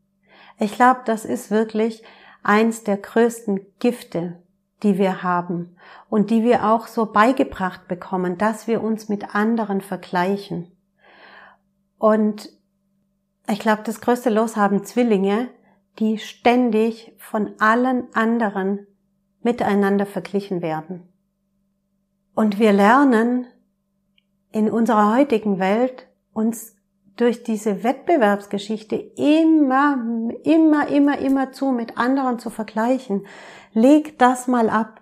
Ich 0.59 0.73
glaube, 0.73 1.01
das 1.05 1.25
ist 1.25 1.51
wirklich 1.51 2.03
eins 2.43 2.85
der 2.85 2.97
größten 2.97 3.61
Gifte, 3.79 4.43
die 4.83 4.99
wir 4.99 5.23
haben 5.23 5.77
und 6.09 6.31
die 6.31 6.45
wir 6.45 6.65
auch 6.65 6.87
so 6.87 7.07
beigebracht 7.07 7.89
bekommen, 7.89 8.39
dass 8.39 8.67
wir 8.67 8.83
uns 8.83 9.09
mit 9.09 9.35
anderen 9.35 9.81
vergleichen. 9.81 10.71
Und 11.99 12.51
ich 13.49 13.59
glaube, 13.59 13.83
das 13.85 14.01
größte 14.01 14.31
Los 14.31 14.57
haben 14.57 14.85
Zwillinge, 14.85 15.49
die 15.99 16.19
ständig 16.19 17.15
von 17.19 17.55
allen 17.59 18.13
anderen 18.15 18.87
miteinander 19.43 20.07
verglichen 20.07 20.61
werden. 20.63 21.09
Und 22.35 22.59
wir 22.59 22.73
lernen 22.73 23.47
in 24.53 24.71
unserer 24.71 25.15
heutigen 25.17 25.59
Welt 25.59 26.09
uns 26.33 26.76
durch 27.17 27.43
diese 27.43 27.83
Wettbewerbsgeschichte 27.83 28.97
immer, 28.97 29.99
immer, 30.45 30.89
immer, 30.89 31.19
immer 31.19 31.53
zu 31.53 31.73
mit 31.73 31.99
anderen 31.99 32.39
zu 32.39 32.51
vergleichen. 32.51 33.27
Leg 33.73 34.19
das 34.19 34.47
mal 34.47 34.69
ab. 34.69 35.01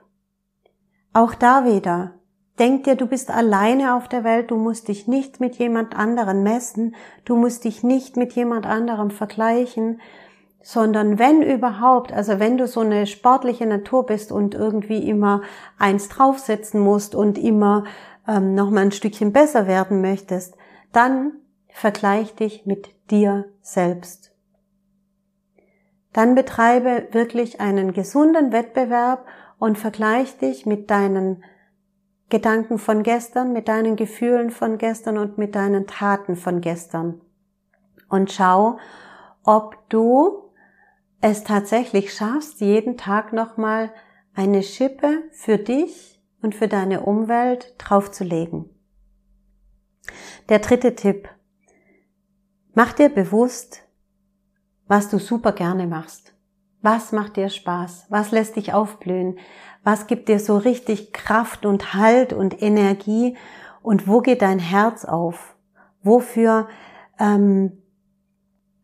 Auch 1.13 1.35
da 1.35 1.65
wieder. 1.65 2.15
Denk 2.59 2.85
dir, 2.85 2.95
du 2.95 3.07
bist 3.07 3.33
alleine 3.33 3.95
auf 3.97 4.07
der 4.07 4.23
Welt, 4.23 4.53
du 4.53 4.57
musst 4.57 4.87
dich 4.87 5.09
nicht 5.09 5.41
mit 5.41 5.57
jemand 5.57 5.97
anderen 5.97 6.45
messen, 6.45 6.95
du 7.25 7.37
musst 7.37 7.65
dich 7.65 7.83
nicht 7.83 8.17
mit 8.17 8.33
jemand 8.35 8.65
anderem 8.65 9.11
vergleichen, 9.11 10.01
sondern 10.63 11.19
wenn 11.19 11.43
überhaupt, 11.43 12.13
also 12.13 12.39
wenn 12.39 12.57
du 12.57 12.69
so 12.69 12.81
eine 12.81 13.07
sportliche 13.07 13.67
Natur 13.67 14.07
bist 14.07 14.31
und 14.31 14.55
irgendwie 14.55 15.09
immer 15.09 15.43
eins 15.79 16.09
draufsetzen 16.09 16.81
musst 16.81 17.17
und 17.17 17.39
immer 17.39 17.85
ähm, 18.27 18.55
noch 18.55 18.71
mal 18.71 18.83
ein 18.83 18.93
Stückchen 18.93 19.33
besser 19.33 19.67
werden 19.67 20.01
möchtest, 20.01 20.57
dann 20.93 21.33
vergleich 21.75 22.37
dich 22.37 22.67
mit 22.67 22.89
dir 23.11 23.47
selbst. 23.61 24.33
Dann 26.13 26.37
betreibe 26.37 27.09
wirklich 27.11 27.61
einen 27.61 27.93
gesunden 27.93 28.53
Wettbewerb 28.53 29.27
und 29.59 29.77
vergleich 29.77 30.39
dich 30.39 30.67
mit 30.67 30.89
deinen 30.89 31.45
Gedanken 32.31 32.79
von 32.79 33.03
gestern, 33.03 33.53
mit 33.53 33.67
deinen 33.67 33.97
Gefühlen 33.97 34.51
von 34.51 34.79
gestern 34.79 35.19
und 35.19 35.37
mit 35.37 35.57
deinen 35.57 35.89
Taten 35.89 36.37
von 36.37 36.61
gestern. 36.61 37.21
Und 38.09 38.31
schau, 38.31 38.79
ob 39.43 39.77
du 39.91 40.53
es 41.21 41.43
tatsächlich 41.43 42.15
schaffst, 42.15 42.61
jeden 42.61 42.97
Tag 42.97 43.33
nochmal 43.33 43.93
eine 44.33 44.63
Schippe 44.63 45.25
für 45.33 45.59
dich 45.59 46.23
und 46.41 46.55
für 46.55 46.69
deine 46.69 47.01
Umwelt 47.01 47.75
draufzulegen. 47.79 48.71
Der 50.49 50.61
dritte 50.61 50.95
Tipp. 50.95 51.29
Mach 52.77 52.93
dir 52.93 53.09
bewusst, 53.09 53.83
was 54.89 55.09
du 55.09 55.19
super 55.19 55.53
gerne 55.53 55.87
machst. 55.87 56.35
Was 56.83 57.13
macht 57.13 57.37
dir 57.37 57.49
Spaß? 57.49 58.07
Was 58.11 58.33
lässt 58.33 58.57
dich 58.57 58.75
aufblühen? 58.75 59.39
Was 59.85 60.09
gibt 60.09 60.29
dir 60.29 60.41
so 60.41 60.57
richtig 60.57 61.13
Kraft 61.13 61.67
und 61.67 61.95
Halt 61.95 62.33
und 62.33 62.61
Energie? 62.61 63.37
Und 63.81 64.09
wo 64.09 64.21
geht 64.21 64.43
dein 64.43 64.59
Herz 64.59 65.05
auf? 65.05 65.55
Wofür, 66.03 66.69
ähm, 67.21 67.81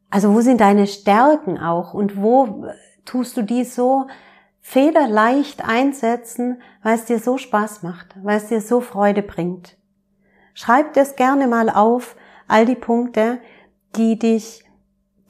also 0.09 0.35
wo 0.35 0.40
sind 0.40 0.61
deine 0.61 0.87
Stärken 0.87 1.59
auch? 1.59 1.92
Und 1.92 2.16
wo 2.16 2.66
tust 3.05 3.37
du 3.37 3.42
die 3.42 3.64
so 3.64 4.07
federleicht 4.61 5.64
einsetzen, 5.66 6.62
weil 6.85 6.94
es 6.94 7.07
dir 7.07 7.18
so 7.18 7.38
Spaß 7.38 7.83
macht, 7.83 8.14
weil 8.22 8.37
es 8.37 8.46
dir 8.46 8.61
so 8.61 8.81
Freude 8.81 9.22
bringt? 9.22 9.76
Schreib 10.55 10.94
das 10.94 11.16
gerne 11.16 11.48
mal 11.48 11.68
auf, 11.70 12.16
all 12.46 12.66
die 12.66 12.74
Punkte, 12.76 13.40
die 13.96 14.18
dich, 14.18 14.64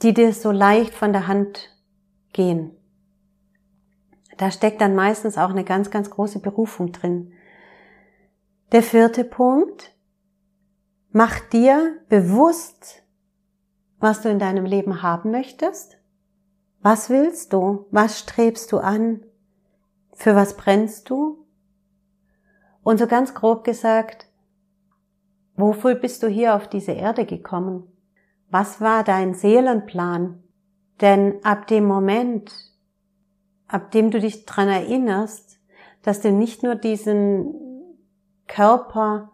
die 0.01 0.13
dir 0.13 0.33
so 0.33 0.51
leicht 0.51 0.93
von 0.93 1.13
der 1.13 1.27
Hand 1.27 1.69
gehen. 2.33 2.77
Da 4.37 4.51
steckt 4.51 4.81
dann 4.81 4.95
meistens 4.95 5.37
auch 5.37 5.49
eine 5.49 5.63
ganz, 5.63 5.91
ganz 5.91 6.09
große 6.09 6.39
Berufung 6.39 6.91
drin. 6.91 7.33
Der 8.71 8.81
vierte 8.81 9.23
Punkt, 9.23 9.93
mach 11.11 11.39
dir 11.39 11.99
bewusst, 12.09 13.03
was 13.99 14.21
du 14.21 14.29
in 14.29 14.39
deinem 14.39 14.65
Leben 14.65 15.03
haben 15.03 15.31
möchtest. 15.31 15.97
Was 16.81 17.09
willst 17.09 17.53
du? 17.53 17.85
Was 17.91 18.17
strebst 18.17 18.71
du 18.71 18.79
an? 18.79 19.23
Für 20.13 20.35
was 20.35 20.57
brennst 20.57 21.09
du? 21.09 21.45
Und 22.81 22.97
so 22.97 23.05
ganz 23.05 23.35
grob 23.35 23.63
gesagt, 23.63 24.27
wofür 25.55 25.93
bist 25.93 26.23
du 26.23 26.27
hier 26.27 26.55
auf 26.55 26.67
diese 26.67 26.93
Erde 26.93 27.25
gekommen? 27.25 27.90
Was 28.51 28.81
war 28.81 29.05
dein 29.05 29.33
Seelenplan? 29.33 30.43
Denn 30.99 31.43
ab 31.43 31.67
dem 31.67 31.85
Moment, 31.85 32.51
ab 33.67 33.91
dem 33.91 34.11
du 34.11 34.19
dich 34.19 34.45
dran 34.45 34.67
erinnerst, 34.67 35.59
dass 36.03 36.21
du 36.21 36.31
nicht 36.31 36.61
nur 36.61 36.75
diesen 36.75 37.55
Körper, 38.47 39.31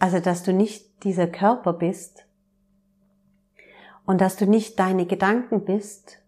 also 0.00 0.18
dass 0.18 0.42
du 0.42 0.52
nicht 0.52 1.04
dieser 1.04 1.28
Körper 1.28 1.72
bist 1.72 2.26
und 4.04 4.20
dass 4.20 4.36
du 4.36 4.46
nicht 4.46 4.78
deine 4.80 5.06
Gedanken 5.06 5.64
bist, 5.64 6.18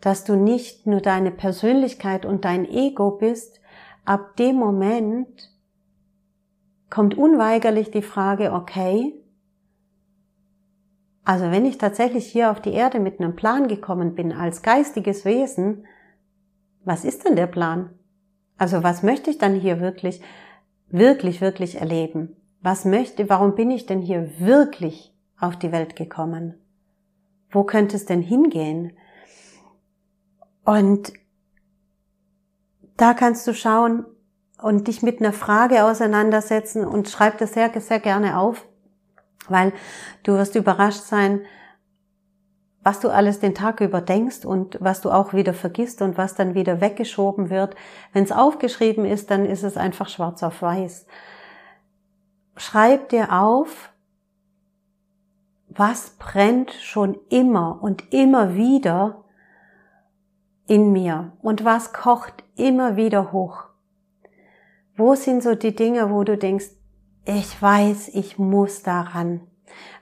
dass 0.00 0.24
du 0.24 0.34
nicht 0.34 0.86
nur 0.86 1.00
deine 1.00 1.30
Persönlichkeit 1.30 2.26
und 2.26 2.44
dein 2.44 2.64
Ego 2.64 3.12
bist, 3.12 3.60
ab 4.04 4.36
dem 4.36 4.56
Moment 4.56 5.54
kommt 6.90 7.16
unweigerlich 7.16 7.90
die 7.92 8.02
Frage, 8.02 8.52
okay, 8.52 9.14
also 11.28 11.50
wenn 11.50 11.66
ich 11.66 11.76
tatsächlich 11.76 12.26
hier 12.26 12.50
auf 12.50 12.58
die 12.58 12.72
Erde 12.72 13.00
mit 13.00 13.20
einem 13.20 13.36
Plan 13.36 13.68
gekommen 13.68 14.14
bin 14.14 14.32
als 14.32 14.62
geistiges 14.62 15.26
Wesen, 15.26 15.86
was 16.84 17.04
ist 17.04 17.26
denn 17.26 17.36
der 17.36 17.46
Plan? 17.46 17.90
Also 18.56 18.82
was 18.82 19.02
möchte 19.02 19.28
ich 19.28 19.36
dann 19.36 19.52
hier 19.54 19.78
wirklich, 19.78 20.22
wirklich, 20.88 21.42
wirklich 21.42 21.74
erleben? 21.74 22.34
Was 22.62 22.86
möchte, 22.86 23.28
warum 23.28 23.56
bin 23.56 23.70
ich 23.70 23.84
denn 23.84 24.00
hier 24.00 24.40
wirklich 24.40 25.14
auf 25.38 25.54
die 25.54 25.70
Welt 25.70 25.96
gekommen? 25.96 26.54
Wo 27.50 27.62
könnte 27.62 27.96
es 27.96 28.06
denn 28.06 28.22
hingehen? 28.22 28.96
Und 30.64 31.12
da 32.96 33.12
kannst 33.12 33.46
du 33.46 33.52
schauen 33.52 34.06
und 34.62 34.88
dich 34.88 35.02
mit 35.02 35.20
einer 35.20 35.34
Frage 35.34 35.84
auseinandersetzen 35.84 36.86
und 36.86 37.10
schreib 37.10 37.36
das 37.36 37.52
sehr, 37.52 37.70
sehr 37.78 38.00
gerne 38.00 38.38
auf 38.38 38.66
weil 39.50 39.72
du 40.22 40.32
wirst 40.34 40.54
überrascht 40.54 41.02
sein, 41.02 41.40
was 42.82 43.00
du 43.00 43.10
alles 43.10 43.40
den 43.40 43.54
Tag 43.54 43.80
über 43.80 44.00
denkst 44.00 44.44
und 44.44 44.78
was 44.80 45.00
du 45.00 45.10
auch 45.10 45.34
wieder 45.34 45.52
vergisst 45.52 46.00
und 46.00 46.16
was 46.16 46.34
dann 46.34 46.54
wieder 46.54 46.80
weggeschoben 46.80 47.50
wird. 47.50 47.74
Wenn 48.12 48.24
es 48.24 48.32
aufgeschrieben 48.32 49.04
ist, 49.04 49.30
dann 49.30 49.44
ist 49.44 49.62
es 49.62 49.76
einfach 49.76 50.08
schwarz 50.08 50.42
auf 50.42 50.62
weiß. 50.62 51.06
Schreib 52.56 53.10
dir 53.10 53.32
auf, 53.32 53.92
was 55.68 56.10
brennt 56.18 56.72
schon 56.72 57.18
immer 57.28 57.78
und 57.82 58.12
immer 58.12 58.54
wieder 58.54 59.24
in 60.66 60.92
mir 60.92 61.32
und 61.42 61.64
was 61.64 61.92
kocht 61.92 62.44
immer 62.56 62.96
wieder 62.96 63.32
hoch. 63.32 63.64
Wo 64.96 65.14
sind 65.14 65.42
so 65.42 65.54
die 65.54 65.74
Dinge, 65.74 66.10
wo 66.10 66.24
du 66.24 66.36
denkst, 66.36 66.70
ich 67.28 67.60
weiß, 67.60 68.08
ich 68.14 68.38
muss 68.38 68.82
daran. 68.82 69.40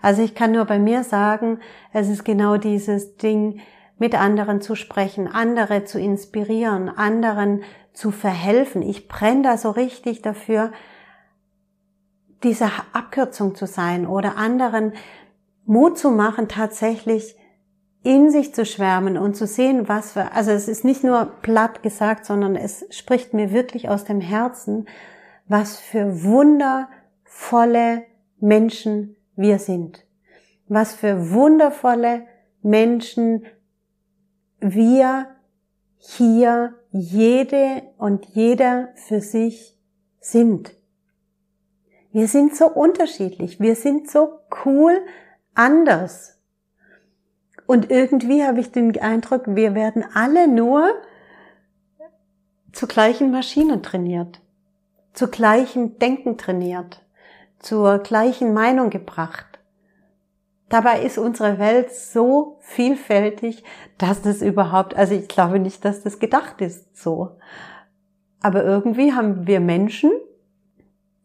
Also 0.00 0.22
ich 0.22 0.36
kann 0.36 0.52
nur 0.52 0.64
bei 0.64 0.78
mir 0.78 1.02
sagen, 1.02 1.58
es 1.92 2.08
ist 2.08 2.24
genau 2.24 2.56
dieses 2.56 3.16
Ding, 3.16 3.60
mit 3.98 4.14
anderen 4.14 4.60
zu 4.60 4.76
sprechen, 4.76 5.26
andere 5.26 5.84
zu 5.84 5.98
inspirieren, 5.98 6.88
anderen 6.88 7.64
zu 7.92 8.12
verhelfen. 8.12 8.82
Ich 8.82 9.08
brenne 9.08 9.42
da 9.42 9.56
so 9.56 9.70
richtig 9.70 10.22
dafür, 10.22 10.70
diese 12.42 12.70
Abkürzung 12.92 13.54
zu 13.56 13.66
sein 13.66 14.06
oder 14.06 14.36
anderen 14.36 14.92
Mut 15.64 15.98
zu 15.98 16.10
machen, 16.10 16.46
tatsächlich 16.46 17.34
in 18.04 18.30
sich 18.30 18.54
zu 18.54 18.64
schwärmen 18.64 19.18
und 19.18 19.34
zu 19.34 19.48
sehen, 19.48 19.88
was 19.88 20.12
für, 20.12 20.30
also 20.32 20.52
es 20.52 20.68
ist 20.68 20.84
nicht 20.84 21.02
nur 21.02 21.32
platt 21.42 21.82
gesagt, 21.82 22.24
sondern 22.24 22.54
es 22.54 22.84
spricht 22.90 23.34
mir 23.34 23.50
wirklich 23.50 23.88
aus 23.88 24.04
dem 24.04 24.20
Herzen, 24.20 24.86
was 25.48 25.78
für 25.78 26.22
Wunder 26.22 26.88
wundervolle 27.37 28.05
Menschen 28.38 29.16
wir 29.37 29.59
sind. 29.59 30.05
Was 30.68 30.94
für 30.94 31.31
wundervolle 31.31 32.27
Menschen 32.63 33.44
wir 34.58 35.27
hier 35.98 36.75
jede 36.90 37.83
und 37.98 38.27
jeder 38.27 38.88
für 38.94 39.21
sich 39.21 39.77
sind. 40.19 40.75
Wir 42.10 42.27
sind 42.27 42.56
so 42.56 42.67
unterschiedlich, 42.69 43.60
wir 43.60 43.77
sind 43.77 44.10
so 44.10 44.40
cool 44.65 44.98
anders. 45.54 46.40
Und 47.67 47.90
irgendwie 47.90 48.44
habe 48.44 48.60
ich 48.60 48.73
den 48.73 48.98
Eindruck, 48.98 49.42
wir 49.46 49.75
werden 49.75 50.04
alle 50.15 50.48
nur 50.48 50.90
zu 52.73 52.87
gleichen 52.87 53.31
Maschinen 53.31 53.83
trainiert, 53.83 54.40
zu 55.13 55.29
gleichem 55.29 55.98
Denken 55.98 56.38
trainiert 56.38 57.06
zur 57.59 57.98
gleichen 57.98 58.54
Meinung 58.54 58.90
gebracht. 58.90 59.46
Dabei 60.69 61.02
ist 61.02 61.17
unsere 61.17 61.59
Welt 61.59 61.92
so 61.92 62.59
vielfältig, 62.61 63.63
dass 63.98 64.23
das 64.23 64.42
überhaupt, 64.42 64.96
also 64.96 65.15
ich 65.15 65.29
glaube 65.29 65.61
nicht, 65.61 65.85
dass 65.85 66.02
das 66.02 66.19
gedacht 66.19 66.61
ist 66.61 66.96
so. 66.96 67.37
Aber 68.40 68.65
irgendwie 68.65 69.13
haben 69.13 69.46
wir 69.46 69.61
Menschen, 69.61 70.11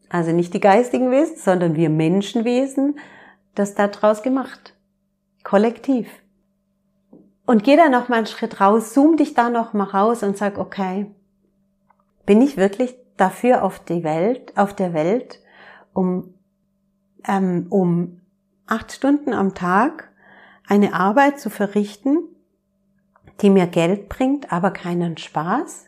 also 0.08 0.30
nicht 0.30 0.54
die 0.54 0.60
geistigen 0.60 1.10
Wesen, 1.10 1.36
sondern 1.36 1.74
wir 1.74 1.90
Menschenwesen, 1.90 2.98
das 3.54 3.74
daraus 3.74 4.22
gemacht. 4.22 4.74
Kollektiv. 5.42 6.08
Und 7.44 7.64
geh 7.64 7.76
da 7.76 7.88
noch 7.88 8.08
mal 8.08 8.16
einen 8.16 8.26
Schritt 8.26 8.60
raus, 8.60 8.94
zoom 8.94 9.16
dich 9.16 9.34
da 9.34 9.50
noch 9.50 9.72
mal 9.72 9.84
raus 9.84 10.22
und 10.22 10.36
sag, 10.36 10.58
okay, 10.58 11.10
bin 12.24 12.40
ich 12.40 12.56
wirklich 12.56 12.94
dafür 13.16 13.64
auf 13.64 13.80
die 13.80 14.04
Welt, 14.04 14.56
auf 14.56 14.74
der 14.74 14.94
Welt, 14.94 15.41
um, 15.92 16.34
ähm, 17.26 17.66
um 17.70 18.20
acht 18.66 18.92
Stunden 18.92 19.32
am 19.32 19.54
Tag 19.54 20.10
eine 20.66 20.94
Arbeit 20.94 21.38
zu 21.40 21.50
verrichten, 21.50 22.18
die 23.40 23.50
mir 23.50 23.66
Geld 23.66 24.08
bringt, 24.08 24.52
aber 24.52 24.70
keinen 24.70 25.16
Spaß? 25.16 25.86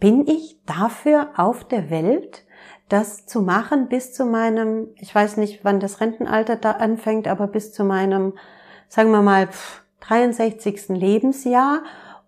Bin 0.00 0.26
ich 0.26 0.60
dafür 0.64 1.30
auf 1.36 1.64
der 1.64 1.90
Welt, 1.90 2.44
das 2.88 3.26
zu 3.26 3.42
machen 3.42 3.88
bis 3.88 4.12
zu 4.12 4.24
meinem, 4.24 4.88
ich 4.96 5.14
weiß 5.14 5.36
nicht, 5.36 5.64
wann 5.64 5.80
das 5.80 6.00
Rentenalter 6.00 6.56
da 6.56 6.72
anfängt, 6.72 7.28
aber 7.28 7.46
bis 7.46 7.72
zu 7.72 7.84
meinem, 7.84 8.34
sagen 8.88 9.10
wir 9.10 9.22
mal, 9.22 9.48
63. 10.00 10.88
Lebensjahr, 10.90 11.82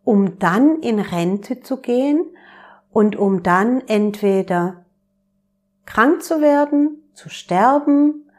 um 0.04 0.38
dann 0.38 0.80
in 0.80 0.98
Rente 0.98 1.60
zu 1.60 1.78
gehen 1.78 2.24
und 2.90 3.16
um 3.16 3.42
dann 3.42 3.82
entweder 3.86 4.79
krank 5.90 6.22
zu 6.22 6.40
werden, 6.40 7.02
zu 7.14 7.28
sterben, 7.28 8.30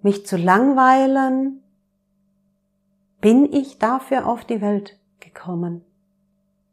mich 0.00 0.26
zu 0.26 0.38
langweilen. 0.38 1.62
Bin 3.20 3.52
ich 3.52 3.78
dafür 3.78 4.26
auf 4.26 4.44
die 4.46 4.62
Welt 4.62 4.98
gekommen? 5.20 5.84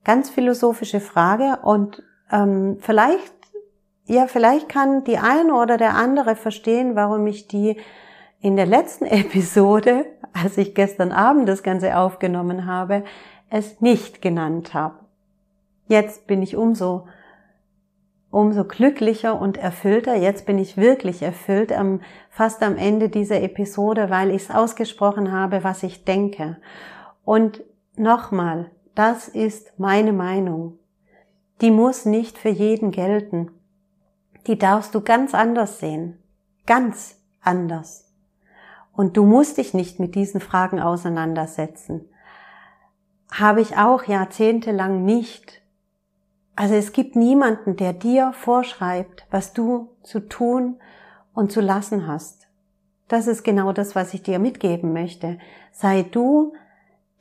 Ganz 0.06 0.30
philosophische 0.30 1.02
Frage 1.02 1.60
und 1.64 2.02
ähm, 2.32 2.78
vielleicht, 2.80 3.34
ja, 4.06 4.28
vielleicht 4.28 4.70
kann 4.70 5.04
die 5.04 5.18
eine 5.18 5.54
oder 5.54 5.76
der 5.76 5.96
andere 5.96 6.38
verstehen, 6.38 6.96
warum 6.96 7.28
ich 7.28 7.50
die 7.50 7.78
in 8.40 8.56
der 8.56 8.68
letzten 8.68 9.06
Episode, 9.24 10.06
als 10.32 10.58
ich 10.58 10.76
gestern 10.76 11.12
Abend 11.12 11.50
das 11.50 11.62
Ganze 11.62 11.98
aufgenommen 11.98 12.66
habe, 12.66 13.04
es 13.50 13.82
nicht 13.82 14.22
genannt 14.22 14.74
habe. 14.74 15.00
Jetzt 15.88 16.26
bin 16.26 16.42
ich 16.42 16.56
umso 16.56 17.06
umso 18.36 18.66
glücklicher 18.66 19.40
und 19.40 19.56
erfüllter. 19.56 20.14
Jetzt 20.16 20.46
bin 20.46 20.60
ich 20.60 20.76
wirklich 20.76 21.22
erfüllt, 21.22 21.72
am, 21.72 22.02
fast 22.30 22.64
am 22.64 22.76
Ende 22.76 23.08
dieser 23.08 23.42
Episode, 23.42 24.10
weil 24.10 24.30
ich 24.30 24.44
es 24.44 24.52
ausgesprochen 24.52 25.32
habe, 25.32 25.64
was 25.64 25.84
ich 25.84 26.04
denke. 26.04 26.58
Und 27.24 27.64
nochmal, 27.96 28.72
das 28.94 29.30
ist 29.30 29.80
meine 29.80 30.12
Meinung. 30.12 30.78
Die 31.62 31.72
muss 31.72 32.04
nicht 32.04 32.38
für 32.38 32.50
jeden 32.50 32.92
gelten. 32.92 33.52
Die 34.48 34.58
darfst 34.58 34.94
du 34.94 35.00
ganz 35.00 35.34
anders 35.34 35.80
sehen. 35.80 36.22
Ganz 36.66 37.18
anders. 37.40 38.12
Und 38.92 39.16
du 39.16 39.24
musst 39.24 39.60
dich 39.60 39.74
nicht 39.74 39.98
mit 40.02 40.14
diesen 40.14 40.42
Fragen 40.42 40.82
auseinandersetzen. 40.82 42.10
Habe 43.32 43.62
ich 43.62 43.78
auch 43.78 44.04
jahrzehntelang 44.04 45.06
nicht. 45.06 45.62
Also 46.56 46.76
es 46.76 46.94
gibt 46.94 47.16
niemanden, 47.16 47.76
der 47.76 47.94
dir 47.94 48.32
vorschreibt, 48.34 49.26
was 49.30 49.54
du 49.54 49.90
zu 50.04 50.22
tun 50.22 50.80
und 51.34 51.52
zu 51.52 51.60
lassen 51.60 52.08
hast. 52.08 52.48
Das 53.08 53.28
ist 53.28 53.44
genau 53.44 53.74
das, 53.74 53.94
was 53.94 54.14
ich 54.14 54.24
dir 54.24 54.40
mitgeben 54.40 54.94
möchte. 54.94 55.38
Sei 55.72 56.04
du 56.04 56.54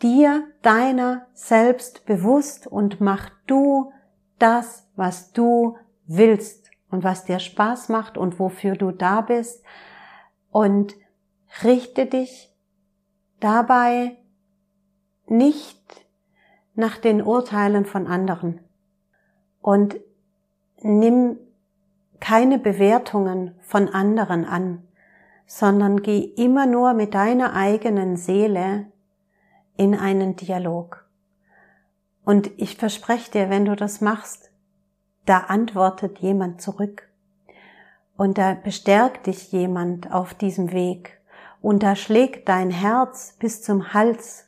dir 0.03 0.45
deiner 0.63 1.27
selbst 1.35 2.07
bewusst 2.07 2.67
und 2.67 3.01
mach 3.01 3.31
du 3.47 3.93
das, 4.39 4.87
was 4.97 5.33
du 5.33 5.77
willst 6.07 6.71
und 6.91 7.03
was 7.03 7.25
dir 7.25 7.39
Spaß 7.39 7.89
macht 7.89 8.17
und 8.17 8.39
wofür 8.39 8.77
du 8.77 8.93
da 8.93 9.21
bist 9.21 9.65
und 10.51 10.95
richte 11.63 12.07
dich 12.07 12.55
dabei 13.41 14.17
nicht 15.27 16.07
nach 16.75 16.99
den 16.99 17.23
Urteilen 17.23 17.85
von 17.85 18.07
anderen 18.07 18.61
und 19.65 19.97
nimm 20.83 21.39
keine 22.21 22.59
Bewertungen 22.59 23.55
von 23.63 23.89
anderen 23.89 24.45
an, 24.45 24.87
sondern 25.47 26.03
geh 26.03 26.19
immer 26.19 26.67
nur 26.67 26.93
mit 26.93 27.15
deiner 27.15 27.55
eigenen 27.55 28.19
Seele 28.19 28.85
in 29.79 29.95
einen 29.95 30.37
Dialog. 30.37 31.09
Und 32.27 32.51
ich 32.59 32.77
verspreche 32.77 33.31
dir, 33.31 33.49
wenn 33.49 33.65
du 33.65 33.75
das 33.75 34.03
machst, 34.03 34.51
da 35.25 35.39
antwortet 35.39 36.19
jemand 36.19 36.61
zurück. 36.61 37.09
Und 38.19 38.37
da 38.37 38.53
bestärkt 38.53 39.29
dich 39.29 39.51
jemand 39.51 40.13
auf 40.13 40.35
diesem 40.35 40.73
Weg. 40.73 41.23
Und 41.63 41.83
da 41.83 41.97
schlägt 41.97 42.51
dein 42.51 42.71
Herz 42.71 43.35
bis 43.39 43.63
zum 43.63 43.95
Hals. 43.95 44.47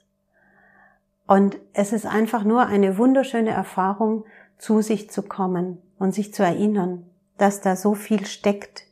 Und 1.27 1.57
es 1.73 1.95
ist 1.95 2.05
einfach 2.05 2.45
nur 2.45 2.67
eine 2.67 2.99
wunderschöne 2.99 3.51
Erfahrung, 3.51 4.27
zu 4.59 4.83
sich 4.83 5.11
zu 5.11 5.23
kommen 5.23 5.83
und 5.99 6.15
sich 6.15 6.33
zu 6.35 6.43
erinnern, 6.43 7.05
dass 7.39 7.61
da 7.61 7.77
so 7.77 7.95
viel 7.95 8.27
steckt. 8.27 8.85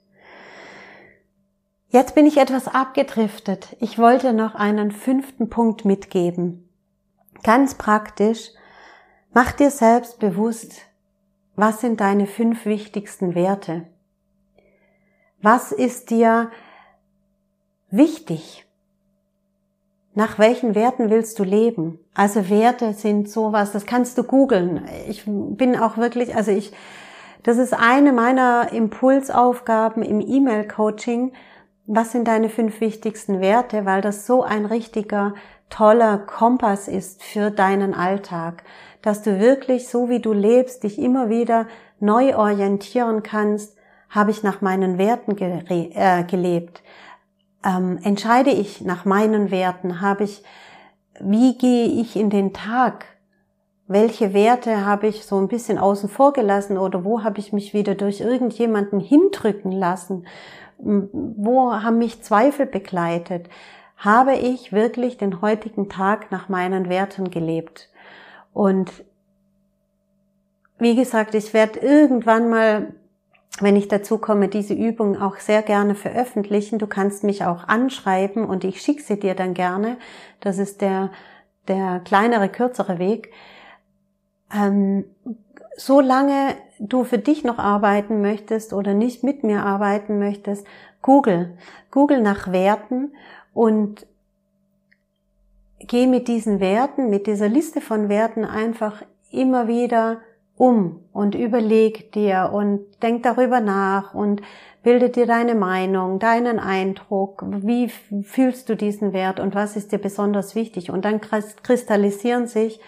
Jetzt 1.88 2.14
bin 2.14 2.26
ich 2.26 2.38
etwas 2.38 2.66
abgedriftet. 2.66 3.76
Ich 3.80 3.98
wollte 3.98 4.32
noch 4.32 4.54
einen 4.54 4.90
fünften 4.90 5.48
Punkt 5.48 5.84
mitgeben. 5.84 6.68
Ganz 7.44 7.76
praktisch, 7.76 8.50
mach 9.32 9.52
dir 9.52 9.70
selbst 9.70 10.18
bewusst, 10.18 10.82
was 11.56 11.80
sind 11.80 12.00
deine 12.00 12.26
fünf 12.26 12.66
wichtigsten 12.66 13.34
Werte? 13.34 13.86
Was 15.40 15.70
ist 15.70 16.10
dir 16.10 16.50
wichtig? 17.90 18.63
Nach 20.14 20.38
welchen 20.38 20.76
Werten 20.76 21.10
willst 21.10 21.38
du 21.40 21.44
leben? 21.44 21.98
Also 22.14 22.48
Werte 22.48 22.92
sind 22.92 23.28
sowas, 23.28 23.72
das 23.72 23.84
kannst 23.84 24.16
du 24.16 24.22
googeln. 24.22 24.86
Ich 25.08 25.24
bin 25.26 25.76
auch 25.76 25.96
wirklich, 25.96 26.36
also 26.36 26.52
ich, 26.52 26.72
das 27.42 27.58
ist 27.58 27.74
eine 27.74 28.12
meiner 28.12 28.72
Impulsaufgaben 28.72 30.04
im 30.04 30.20
E-Mail-Coaching. 30.20 31.32
Was 31.86 32.12
sind 32.12 32.28
deine 32.28 32.48
fünf 32.48 32.80
wichtigsten 32.80 33.40
Werte? 33.40 33.84
Weil 33.86 34.02
das 34.02 34.24
so 34.24 34.42
ein 34.42 34.66
richtiger, 34.66 35.34
toller 35.68 36.18
Kompass 36.18 36.86
ist 36.86 37.22
für 37.24 37.50
deinen 37.50 37.94
Alltag, 37.94 38.62
dass 39.02 39.22
du 39.22 39.40
wirklich 39.40 39.88
so 39.88 40.08
wie 40.08 40.20
du 40.20 40.32
lebst, 40.32 40.84
dich 40.84 41.00
immer 41.00 41.28
wieder 41.28 41.66
neu 41.98 42.36
orientieren 42.36 43.24
kannst. 43.24 43.76
Habe 44.08 44.30
ich 44.30 44.44
nach 44.44 44.60
meinen 44.60 44.96
Werten 44.98 45.36
äh, 45.36 46.22
gelebt? 46.24 46.82
Ähm, 47.64 47.98
entscheide 48.02 48.50
ich 48.50 48.82
nach 48.82 49.04
meinen 49.04 49.50
Werten? 49.50 50.00
Habe 50.00 50.24
ich, 50.24 50.42
wie 51.20 51.56
gehe 51.56 51.86
ich 51.86 52.16
in 52.16 52.30
den 52.30 52.52
Tag? 52.52 53.06
Welche 53.86 54.32
Werte 54.32 54.86
habe 54.86 55.06
ich 55.08 55.24
so 55.24 55.38
ein 55.38 55.48
bisschen 55.48 55.78
außen 55.78 56.08
vor 56.08 56.32
gelassen 56.32 56.78
oder 56.78 57.04
wo 57.04 57.22
habe 57.22 57.38
ich 57.38 57.52
mich 57.52 57.74
wieder 57.74 57.94
durch 57.94 58.20
irgendjemanden 58.20 59.00
hindrücken 59.00 59.72
lassen? 59.72 60.26
Wo 60.78 61.72
haben 61.72 61.98
mich 61.98 62.22
Zweifel 62.22 62.66
begleitet? 62.66 63.48
Habe 63.96 64.34
ich 64.34 64.72
wirklich 64.72 65.18
den 65.18 65.40
heutigen 65.40 65.88
Tag 65.88 66.30
nach 66.30 66.48
meinen 66.48 66.88
Werten 66.88 67.30
gelebt? 67.30 67.90
Und 68.52 68.90
wie 70.78 70.96
gesagt, 70.96 71.34
ich 71.34 71.54
werde 71.54 71.78
irgendwann 71.80 72.48
mal 72.48 72.94
wenn 73.60 73.76
ich 73.76 73.88
dazu 73.88 74.18
komme, 74.18 74.48
diese 74.48 74.74
Übung 74.74 75.20
auch 75.20 75.36
sehr 75.36 75.62
gerne 75.62 75.94
veröffentlichen. 75.94 76.78
Du 76.78 76.86
kannst 76.86 77.22
mich 77.22 77.44
auch 77.44 77.68
anschreiben 77.68 78.44
und 78.44 78.64
ich 78.64 78.80
schicke 78.80 79.02
sie 79.02 79.18
dir 79.18 79.34
dann 79.34 79.54
gerne. 79.54 79.96
Das 80.40 80.58
ist 80.58 80.80
der, 80.80 81.10
der 81.68 82.00
kleinere, 82.04 82.48
kürzere 82.48 82.98
Weg. 82.98 83.32
Ähm, 84.52 85.04
solange 85.76 86.56
du 86.80 87.04
für 87.04 87.18
dich 87.18 87.44
noch 87.44 87.58
arbeiten 87.58 88.20
möchtest 88.20 88.72
oder 88.72 88.94
nicht 88.94 89.22
mit 89.22 89.44
mir 89.44 89.62
arbeiten 89.64 90.18
möchtest, 90.18 90.66
Google. 91.02 91.56
Google 91.90 92.22
nach 92.22 92.50
Werten 92.50 93.12
und 93.52 94.06
geh 95.78 96.06
mit 96.06 96.28
diesen 96.28 96.60
Werten, 96.60 97.10
mit 97.10 97.26
dieser 97.26 97.48
Liste 97.48 97.80
von 97.80 98.08
Werten 98.08 98.44
einfach 98.44 99.02
immer 99.30 99.68
wieder 99.68 100.18
um 100.56 101.00
und 101.12 101.34
überleg 101.34 102.12
dir 102.12 102.50
und 102.52 102.80
denk 103.02 103.22
darüber 103.24 103.60
nach 103.60 104.14
und 104.14 104.40
bilde 104.82 105.10
dir 105.10 105.26
deine 105.26 105.54
Meinung, 105.54 106.18
deinen 106.18 106.60
Eindruck, 106.60 107.44
wie 107.48 107.88
fühlst 107.88 108.68
du 108.68 108.76
diesen 108.76 109.12
Wert 109.12 109.40
und 109.40 109.54
was 109.54 109.76
ist 109.76 109.92
dir 109.92 109.98
besonders 109.98 110.54
wichtig. 110.54 110.90
Und 110.90 111.04
dann 111.04 111.20
kristallisieren 111.20 112.46
sich 112.46 112.80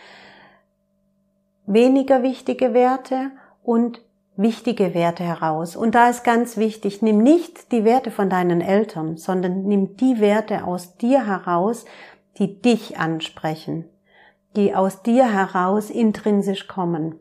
weniger 1.66 2.22
wichtige 2.22 2.74
Werte 2.74 3.30
und 3.64 4.00
wichtige 4.36 4.94
Werte 4.94 5.24
heraus. 5.24 5.74
Und 5.74 5.94
da 5.94 6.10
ist 6.10 6.22
ganz 6.22 6.56
wichtig, 6.56 7.02
nimm 7.02 7.18
nicht 7.18 7.72
die 7.72 7.84
Werte 7.84 8.10
von 8.10 8.30
deinen 8.30 8.60
Eltern, 8.60 9.16
sondern 9.16 9.64
nimm 9.64 9.96
die 9.96 10.20
Werte 10.20 10.64
aus 10.64 10.96
dir 10.98 11.26
heraus, 11.26 11.86
die 12.38 12.60
dich 12.60 12.98
ansprechen, 12.98 13.86
die 14.54 14.74
aus 14.74 15.02
dir 15.02 15.32
heraus 15.32 15.88
intrinsisch 15.88 16.68
kommen 16.68 17.18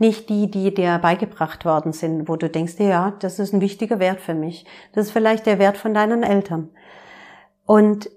nicht 0.00 0.28
die, 0.28 0.50
die 0.50 0.72
dir 0.72 0.98
beigebracht 0.98 1.64
worden 1.64 1.92
sind, 1.92 2.28
wo 2.28 2.36
du 2.36 2.48
denkst, 2.48 2.74
ja, 2.78 3.12
das 3.20 3.38
ist 3.38 3.52
ein 3.52 3.60
wichtiger 3.60 3.98
Wert 3.98 4.20
für 4.20 4.34
mich. 4.34 4.64
Das 4.92 5.06
ist 5.06 5.12
vielleicht 5.12 5.46
der 5.46 5.58
Wert 5.58 5.76
von 5.76 5.94
deinen 5.94 6.22
Eltern. 6.22 6.70
Und 7.66 8.10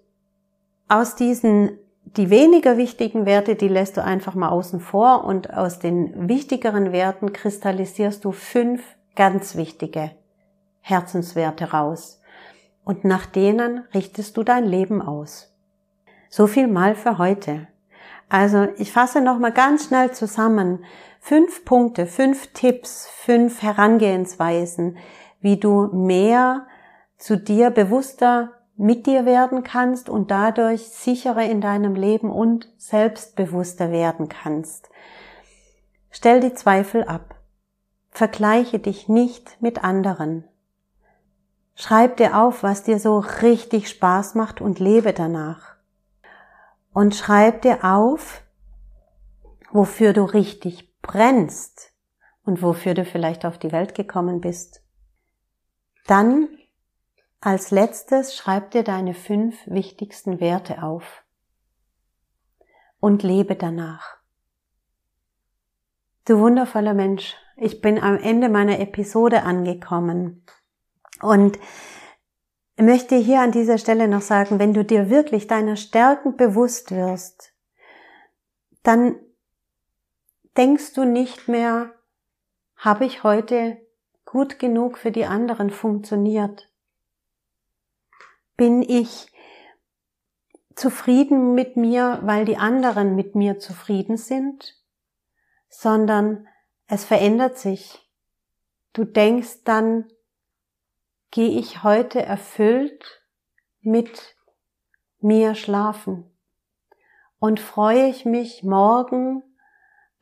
aus 0.88 1.16
diesen, 1.16 1.78
die 2.04 2.30
weniger 2.30 2.78
wichtigen 2.78 3.26
Werte, 3.26 3.56
die 3.56 3.68
lässt 3.68 3.98
du 3.98 4.04
einfach 4.04 4.36
mal 4.36 4.50
außen 4.50 4.80
vor 4.80 5.24
und 5.24 5.54
aus 5.54 5.80
den 5.80 6.28
wichtigeren 6.28 6.92
Werten 6.92 7.34
kristallisierst 7.34 8.24
du 8.26 8.32
fünf 8.32 8.82
ganz 9.16 9.56
wichtige 9.56 10.12
Herzenswerte 10.82 11.72
raus. 11.72 12.22
und 12.84 13.06
nach 13.06 13.26
denen 13.26 13.84
richtest 13.94 14.38
du 14.38 14.44
dein 14.44 14.66
Leben 14.66 15.02
aus. 15.02 15.54
So 16.30 16.48
viel 16.48 16.68
mal 16.68 16.96
für 16.96 17.18
heute. 17.18 17.68
Also 18.30 18.68
ich 18.78 18.92
fasse 18.92 19.22
noch 19.22 19.38
mal 19.40 19.52
ganz 19.52 19.88
schnell 19.88 20.12
zusammen. 20.12 20.84
Fünf 21.24 21.66
Punkte, 21.66 22.08
fünf 22.08 22.48
Tipps, 22.48 23.08
fünf 23.08 23.62
Herangehensweisen, 23.62 24.98
wie 25.40 25.58
du 25.58 25.88
mehr 25.94 26.66
zu 27.18 27.38
dir 27.38 27.70
bewusster 27.70 28.54
mit 28.76 29.06
dir 29.06 29.24
werden 29.28 29.62
kannst 29.62 30.10
und 30.10 30.32
dadurch 30.32 30.90
sicherer 30.90 31.44
in 31.44 31.62
deinem 31.62 31.94
Leben 31.94 32.32
und 32.32 32.68
selbstbewusster 32.78 33.92
werden 33.92 34.30
kannst. 34.30 34.90
Stell 36.10 36.40
die 36.40 36.56
Zweifel 36.56 37.04
ab. 37.04 37.36
Vergleiche 38.10 38.80
dich 38.80 39.08
nicht 39.08 39.62
mit 39.62 39.84
anderen. 39.84 40.46
Schreib 41.76 42.18
dir 42.18 42.36
auf, 42.36 42.64
was 42.64 42.82
dir 42.82 42.98
so 42.98 43.20
richtig 43.20 43.90
Spaß 43.90 44.34
macht 44.34 44.60
und 44.60 44.80
lebe 44.80 45.14
danach. 45.14 45.76
Und 46.92 47.14
schreib 47.14 47.62
dir 47.62 47.86
auf, 47.86 48.42
wofür 49.72 50.14
du 50.14 50.24
richtig 50.26 50.91
brennst 51.02 51.94
und 52.44 52.62
wofür 52.62 52.94
du 52.94 53.06
vielleicht 53.06 53.46
auf 53.46 53.58
die 53.58 53.72
Welt 53.72 53.96
gekommen 53.96 54.42
bist. 54.42 54.84
Dann 56.08 56.48
als 57.40 57.72
letztes 57.72 58.36
schreib 58.36 58.72
dir 58.72 58.84
deine 58.84 59.14
fünf 59.14 59.56
wichtigsten 59.66 60.40
Werte 60.40 60.84
auf 60.84 61.24
und 63.00 63.24
lebe 63.24 63.56
danach. 63.56 64.18
Du 66.26 66.38
wundervoller 66.40 66.94
Mensch, 66.94 67.36
ich 67.58 67.82
bin 67.82 68.00
am 68.00 68.18
Ende 68.18 68.48
meiner 68.48 68.80
Episode 68.80 69.44
angekommen 69.44 70.46
und 71.22 71.58
möchte 72.78 73.16
hier 73.16 73.42
an 73.42 73.52
dieser 73.52 73.78
Stelle 73.78 74.08
noch 74.08 74.22
sagen, 74.22 74.60
wenn 74.60 74.74
du 74.74 74.86
dir 74.86 75.10
wirklich 75.10 75.48
deiner 75.48 75.76
Stärken 75.76 76.38
bewusst 76.38 76.92
wirst, 76.92 77.54
dann 78.84 79.16
denkst 80.58 80.94
du 80.94 81.06
nicht 81.06 81.48
mehr, 81.48 81.94
habe 82.76 83.06
ich 83.06 83.24
heute 83.24 83.78
gut 84.26 84.60
genug 84.60 84.98
für 84.98 85.12
die 85.12 85.26
anderen 85.26 85.70
funktioniert? 85.70 86.70
Bin 88.58 88.82
ich 88.82 89.32
zufrieden 90.76 91.54
mit 91.54 91.78
mir, 91.78 92.20
weil 92.24 92.46
die 92.46 92.58
anderen 92.58 93.16
mit 93.16 93.36
mir 93.36 93.60
zufrieden 93.60 94.18
sind, 94.18 94.76
sondern 95.70 96.48
es 96.88 97.06
verändert 97.06 97.58
sich. 97.58 98.00
Du 98.94 99.06
denkst 99.06 99.64
dann, 99.64 100.12
gehe 101.30 101.58
ich 101.60 101.84
heute 101.84 102.22
erfüllt 102.22 103.22
mit 103.80 104.36
mir 105.20 105.56
schlafen 105.56 106.30
und 107.40 107.60
freue 107.60 108.08
ich 108.08 108.26
mich 108.26 108.64
morgen 108.64 109.44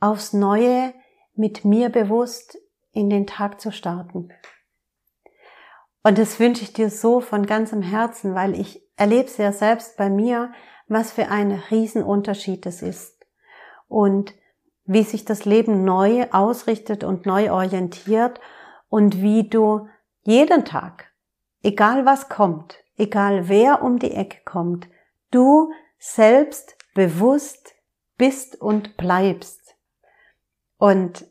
aufs 0.00 0.32
Neue 0.32 0.94
mit 1.34 1.64
mir 1.64 1.88
bewusst 1.90 2.58
in 2.92 3.10
den 3.10 3.26
Tag 3.26 3.60
zu 3.60 3.70
starten. 3.70 4.30
Und 6.02 6.18
das 6.18 6.40
wünsche 6.40 6.62
ich 6.62 6.72
dir 6.72 6.90
so 6.90 7.20
von 7.20 7.46
ganzem 7.46 7.82
Herzen, 7.82 8.34
weil 8.34 8.58
ich 8.58 8.82
erlebe 8.96 9.26
es 9.26 9.36
ja 9.36 9.52
selbst 9.52 9.96
bei 9.96 10.08
mir, 10.08 10.52
was 10.88 11.12
für 11.12 11.28
ein 11.28 11.52
Riesenunterschied 11.70 12.64
es 12.66 12.82
ist. 12.82 13.26
Und 13.86 14.34
wie 14.84 15.02
sich 15.02 15.24
das 15.24 15.44
Leben 15.44 15.84
neu 15.84 16.26
ausrichtet 16.32 17.04
und 17.04 17.26
neu 17.26 17.52
orientiert 17.52 18.40
und 18.88 19.22
wie 19.22 19.48
du 19.48 19.88
jeden 20.22 20.64
Tag, 20.64 21.12
egal 21.62 22.06
was 22.06 22.28
kommt, 22.28 22.78
egal 22.96 23.48
wer 23.48 23.82
um 23.82 23.98
die 23.98 24.12
Ecke 24.12 24.38
kommt, 24.44 24.88
du 25.30 25.70
selbst 25.98 26.76
bewusst 26.94 27.74
bist 28.16 28.60
und 28.60 28.96
bleibst. 28.96 29.59
Und 30.80 31.26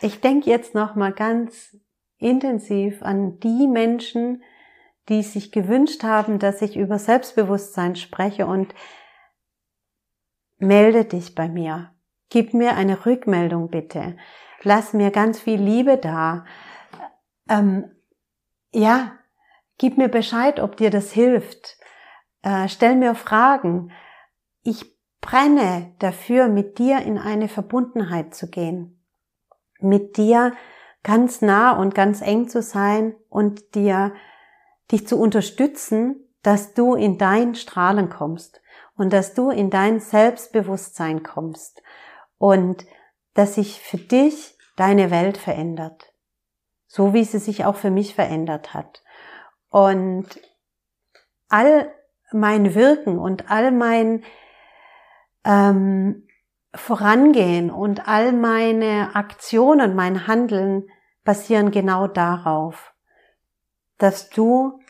ich 0.00 0.22
denke 0.22 0.48
jetzt 0.48 0.74
noch 0.74 0.94
mal 0.94 1.12
ganz 1.12 1.76
intensiv 2.16 3.02
an 3.02 3.38
die 3.38 3.68
Menschen, 3.68 4.42
die 5.10 5.22
sich 5.22 5.52
gewünscht 5.52 6.02
haben, 6.04 6.38
dass 6.38 6.62
ich 6.62 6.74
über 6.74 6.98
Selbstbewusstsein 6.98 7.96
spreche 7.96 8.46
und 8.46 8.74
melde 10.56 11.04
dich 11.04 11.34
bei 11.34 11.50
mir. 11.50 11.94
Gib 12.30 12.54
mir 12.54 12.76
eine 12.76 13.04
Rückmeldung 13.04 13.68
bitte. 13.68 14.16
Lass 14.62 14.94
mir 14.94 15.10
ganz 15.10 15.38
viel 15.38 15.60
Liebe 15.60 15.98
da. 15.98 16.46
Ähm, 17.50 17.94
ja, 18.72 19.18
gib 19.76 19.98
mir 19.98 20.08
Bescheid, 20.08 20.60
ob 20.60 20.78
dir 20.78 20.88
das 20.88 21.12
hilft. 21.12 21.76
Äh, 22.40 22.70
stell 22.70 22.96
mir 22.96 23.14
Fragen. 23.14 23.92
Ich 24.62 24.93
brenne 25.24 25.94
dafür, 26.00 26.48
mit 26.48 26.78
dir 26.78 27.00
in 27.00 27.18
eine 27.18 27.48
Verbundenheit 27.48 28.34
zu 28.34 28.48
gehen. 28.48 29.02
Mit 29.80 30.16
dir 30.18 30.52
ganz 31.02 31.40
nah 31.40 31.72
und 31.72 31.94
ganz 31.94 32.20
eng 32.20 32.48
zu 32.48 32.62
sein 32.62 33.14
und 33.28 33.74
dir, 33.74 34.12
dich 34.92 35.06
zu 35.08 35.18
unterstützen, 35.18 36.28
dass 36.42 36.74
du 36.74 36.94
in 36.94 37.16
dein 37.16 37.54
Strahlen 37.54 38.10
kommst 38.10 38.60
und 38.96 39.12
dass 39.12 39.32
du 39.32 39.50
in 39.50 39.70
dein 39.70 39.98
Selbstbewusstsein 39.98 41.22
kommst 41.22 41.82
und 42.36 42.84
dass 43.32 43.54
sich 43.54 43.80
für 43.80 43.96
dich 43.96 44.58
deine 44.76 45.10
Welt 45.10 45.38
verändert. 45.38 46.12
So 46.86 47.14
wie 47.14 47.24
sie 47.24 47.38
sich 47.38 47.64
auch 47.64 47.76
für 47.76 47.90
mich 47.90 48.14
verändert 48.14 48.74
hat. 48.74 49.02
Und 49.70 50.26
all 51.48 51.90
mein 52.30 52.74
Wirken 52.74 53.18
und 53.18 53.50
all 53.50 53.72
mein 53.72 54.22
ähm, 55.44 56.26
Vorangehen 56.74 57.70
und 57.70 58.08
all 58.08 58.32
meine 58.32 59.14
Aktionen, 59.14 59.94
mein 59.94 60.26
Handeln 60.26 60.88
basieren 61.22 61.70
genau 61.70 62.08
darauf, 62.08 62.94
dass 63.98 64.28
du 64.28 64.80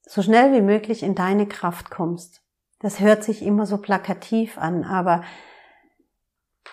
so 0.00 0.22
schnell 0.22 0.52
wie 0.54 0.62
möglich 0.62 1.02
in 1.02 1.14
deine 1.14 1.46
Kraft 1.46 1.90
kommst. 1.90 2.42
Das 2.80 3.00
hört 3.00 3.24
sich 3.24 3.42
immer 3.42 3.66
so 3.66 3.78
plakativ 3.78 4.56
an, 4.56 4.84
aber 4.84 5.22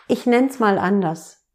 ich 0.07 0.25
nenne 0.25 0.47
es 0.47 0.59
mal 0.59 0.77
anders. 0.77 1.45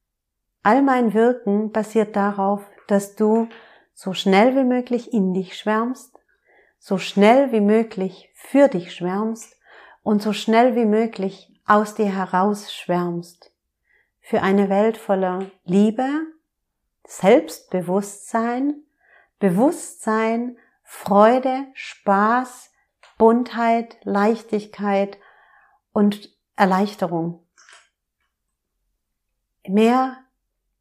All 0.63 0.83
mein 0.83 1.15
Wirken 1.15 1.73
basiert 1.73 2.17
darauf, 2.17 2.63
dass 2.87 3.17
du 3.17 3.49
so 3.95 4.13
schnell 4.13 4.55
wie 4.57 4.65
möglich 4.65 5.13
in 5.13 5.33
dich 5.33 5.57
schwärmst, 5.57 6.19
so 6.79 6.99
schnell 6.99 7.51
wie 7.53 7.61
möglich 7.61 8.31
für 8.35 8.69
dich 8.69 8.95
schwärmst 8.95 9.56
und 10.07 10.23
so 10.23 10.33
schnell 10.33 10.77
wie 10.77 10.85
möglich 10.85 11.53
aus 11.67 11.97
dir 11.97 12.07
heraus 12.07 12.73
schwärmst. 12.73 13.53
Für 14.21 14.41
eine 14.41 14.69
Welt 14.69 14.99
voller 14.99 15.51
Liebe, 15.65 16.09
Selbstbewusstsein, 17.05 18.85
Bewusstsein, 19.41 20.59
Freude, 20.85 21.67
Spaß, 21.75 22.71
Buntheit, 23.19 23.97
Leichtigkeit 24.05 25.19
und 25.93 26.33
Erleichterung. 26.55 27.45
Mehr 29.67 30.19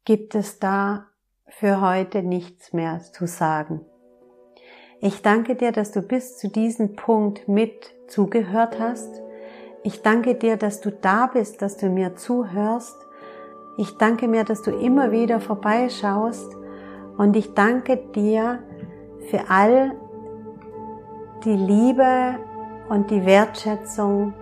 gibt 0.04 0.36
es 0.36 0.60
da 0.60 1.08
für 1.48 1.80
heute 1.80 2.22
nichts 2.22 2.72
mehr 2.72 3.00
zu 3.00 3.26
sagen. 3.26 3.84
Ich 5.06 5.22
danke 5.22 5.54
dir, 5.54 5.70
dass 5.70 5.92
du 5.92 6.02
bis 6.02 6.36
zu 6.36 6.48
diesem 6.48 6.96
Punkt 6.96 7.46
mit 7.46 7.94
zugehört 8.08 8.80
hast. 8.80 9.22
Ich 9.84 10.02
danke 10.02 10.34
dir, 10.34 10.56
dass 10.56 10.80
du 10.80 10.90
da 10.90 11.26
bist, 11.26 11.62
dass 11.62 11.76
du 11.76 11.88
mir 11.88 12.16
zuhörst 12.16 13.06
ich 13.78 13.98
danke 13.98 14.26
mir, 14.26 14.44
dass 14.44 14.62
du 14.62 14.70
immer 14.70 15.12
wieder 15.12 15.38
vorbeischaust 15.38 16.56
und 17.18 17.36
ich 17.36 17.52
danke 17.52 17.98
dir 18.14 18.60
für 19.28 19.50
all 19.50 19.92
die 21.44 21.56
Liebe 21.56 22.36
und 22.88 23.10
die 23.10 23.26
Wertschätzung, 23.26 24.32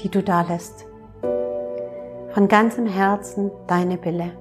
die 0.00 0.10
du 0.10 0.22
da 0.22 0.42
lässt. 0.42 0.84
Von 2.34 2.48
ganzem 2.48 2.86
Herzen, 2.86 3.50
deine 3.66 3.96
Bille. 3.96 4.32